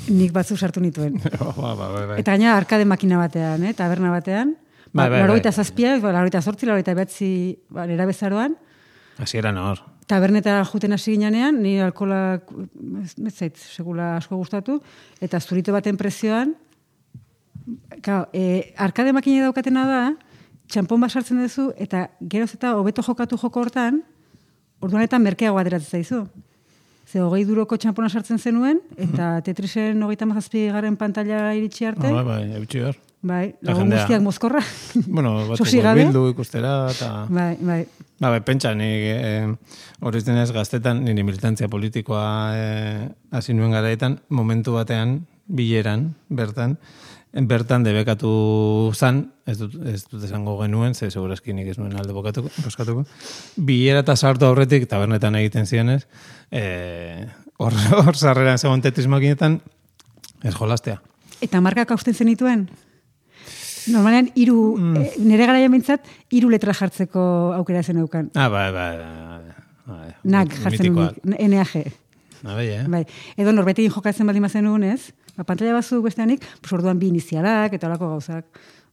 Nik 0.09 0.33
batzu 0.33 0.57
sartu 0.57 0.81
nituen. 0.81 1.19
ba, 1.23 1.75
ba, 1.75 1.75
ba, 1.77 1.89
ba. 2.09 2.17
Eta 2.19 2.35
gaina 2.35 2.57
arkade 2.57 2.85
makina 2.89 3.19
batean, 3.21 3.65
eh, 3.69 3.75
taberna 3.77 4.11
batean. 4.11 4.57
Bai, 4.93 5.09
bai, 5.09 5.11
bai. 5.11 5.21
Laroita 5.27 5.53
zazpia, 5.53 5.99
ba, 6.01 6.13
laroita 6.13 6.43
zortzi, 6.43 6.67
laroita 6.67 6.95
behatzi, 6.95 7.31
ba, 7.71 7.87
nera 7.87 8.07
bezaroan. 8.09 8.57
Hasieran 9.19 9.59
hor. 9.59 9.83
Tabernetara 10.09 10.65
juten 10.65 10.95
hasi 10.97 11.19
ginean, 11.19 11.61
ni 11.63 11.79
alkolak, 11.85 12.49
ez, 13.03 13.35
zait, 13.35 13.57
segula 13.59 14.17
asko 14.17 14.39
gustatu, 14.41 14.79
eta 15.21 15.41
zurito 15.41 15.75
baten 15.77 15.99
prezioan, 16.01 16.55
Claro, 18.03 18.29
e, 18.33 18.73
arkade 18.77 19.13
makina 19.13 19.49
daukatena 19.49 19.85
da, 19.89 20.03
txampon 20.73 21.03
bat 21.03 21.13
sartzen 21.13 21.41
duzu, 21.43 21.71
eta 21.77 22.07
geroz 22.21 22.53
eta 22.57 22.75
hobeto 22.79 23.05
jokatu 23.05 23.39
joko 23.41 23.65
hortan, 23.65 24.03
orduan 24.85 25.05
eta 25.05 25.19
merkeago 25.21 25.59
ateratzen 25.61 25.99
zaizu. 25.99 26.23
Ze 27.09 27.21
hogei 27.25 27.45
duroko 27.49 27.77
txampona 27.81 28.09
sartzen 28.09 28.39
zenuen, 28.39 28.81
eta 28.97 29.39
Tetrisen 29.45 30.03
hogeita 30.05 30.29
mazazpi 30.29 30.67
garen 30.73 30.97
pantalla 31.01 31.53
iritsi 31.57 31.89
arte, 31.89 32.13
bai, 32.13 32.25
bai, 32.25 32.43
eutxi 32.61 32.85
hor. 32.85 32.99
Bai, 33.29 33.55
La 33.61 33.73
lagun 33.73 33.85
jendea- 33.87 34.01
guztiak 34.07 34.23
mozkorra. 34.25 34.63
Bueno, 35.07 35.35
batzuk 35.51 35.67
Sosigabe. 35.67 36.07
bildu 36.07 36.25
ikustera, 36.33 36.73
eta... 36.91 37.11
bai, 37.29 37.53
bai. 37.61 37.83
Ba, 38.19 38.31
bai, 38.33 38.41
pentsa, 38.43 38.73
ni 38.75 38.89
eh, 39.13 39.47
hori 40.03 40.23
denez 40.27 40.49
gaztetan, 40.57 41.05
nire 41.07 41.23
militantzia 41.23 41.69
politikoa 41.71 42.25
eh, 42.57 43.05
hasi 43.31 43.55
nuen 43.55 43.71
garaetan, 43.77 44.19
momentu 44.35 44.73
batean, 44.75 45.21
bileran, 45.47 46.09
bertan, 46.29 46.75
bertan 47.49 47.85
debekatu 47.87 48.91
zan, 48.97 49.21
ez 49.47 49.59
dut, 49.61 49.77
ez 49.87 50.01
dut 50.11 50.25
esango 50.27 50.57
genuen, 50.63 50.95
ze 50.99 51.11
segurazki 51.13 51.53
nik 51.55 51.69
ez 51.71 51.79
nuen 51.79 51.95
alde 52.01 52.13
bokatuko, 52.17 52.51
boskatuko, 52.65 53.05
bilera 53.57 54.01
eta 54.03 54.17
sartu 54.17 54.49
aurretik, 54.49 54.89
tabernetan 54.91 55.37
egiten 55.39 55.67
zienez, 55.71 56.03
eh, 56.51 57.29
hor, 57.61 57.77
hor 58.03 58.17
sarreran 58.19 58.59
zegoen 58.59 58.83
tetris 58.83 59.07
makinetan, 59.07 59.61
ez 60.43 60.55
jolastea. 60.59 60.99
Eta 61.45 61.61
markak 61.63 61.93
hausten 61.95 62.15
zenituen? 62.19 62.67
Normalean, 63.93 64.31
iru, 64.35 64.77
Mm. 64.77 64.97
eh, 64.97 65.13
nire 65.19 65.47
gara 65.47 65.69
mintzat, 65.69 66.01
iru 66.31 66.49
letra 66.51 66.73
jartzeko 66.75 67.53
aukera 67.57 67.83
zen 67.83 67.97
eukan. 67.99 68.31
Ah, 68.35 68.49
bai, 68.49 68.73
bai, 68.73 68.97
bai, 68.97 69.41
bai. 69.87 70.15
Nak 70.25 70.49
jartzen 70.63 70.97
unik, 70.97 71.25
NAG. 71.25 71.93
Ah, 72.45 72.55
bai, 72.55 72.69
eh? 72.69 72.85
Bai. 72.87 73.05
Edo 73.37 73.53
norbetekin 73.53 73.91
jokatzen 73.91 74.27
baldin 74.27 74.43
bazen 74.43 74.83
ez? 74.85 75.13
Ba, 75.37 75.45
pantalla 75.45 75.73
bazu 75.73 76.03
besteanik, 76.03 76.41
pues 76.61 76.73
orduan 76.73 76.99
bi 76.99 77.07
inizialak 77.09 77.73
eta 77.73 77.87
olako 77.87 78.09
gauzak. 78.09 78.45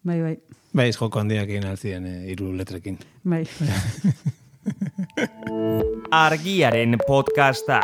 Bai, 0.03 0.21
bai. 0.21 0.37
Bai, 0.73 0.89
ez 0.89 0.97
joko 0.97 1.19
handiak 1.19 1.49
egin 1.49 1.65
alzien 1.65 2.05
eh, 2.05 2.31
hiru 2.31 2.53
letrekin. 2.53 2.97
Bai. 3.23 3.45
Argiaren 6.11 6.97
podcastak. 7.07 7.83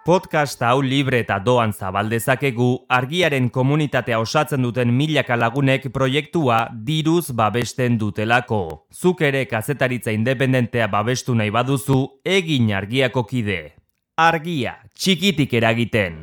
Podcast 0.00 0.62
hau 0.64 0.78
libre 0.80 1.18
eta 1.20 1.36
doan 1.44 1.74
zabaldezakegu 1.76 2.68
argiaren 2.88 3.50
komunitatea 3.52 4.16
osatzen 4.22 4.64
duten 4.64 4.94
milaka 4.96 5.36
lagunek 5.36 5.90
proiektua 5.92 6.62
diruz 6.72 7.34
babesten 7.36 8.00
dutelako. 8.00 8.86
Zuk 8.88 9.20
ere 9.28 9.44
kazetaritza 9.44 10.16
independentea 10.16 10.88
babestu 10.88 11.36
nahi 11.36 11.52
baduzu, 11.52 12.00
egin 12.24 12.72
argiako 12.72 13.28
kide. 13.28 13.62
Argia, 14.16 14.78
txikitik 14.96 15.52
eragiten. 15.60 16.22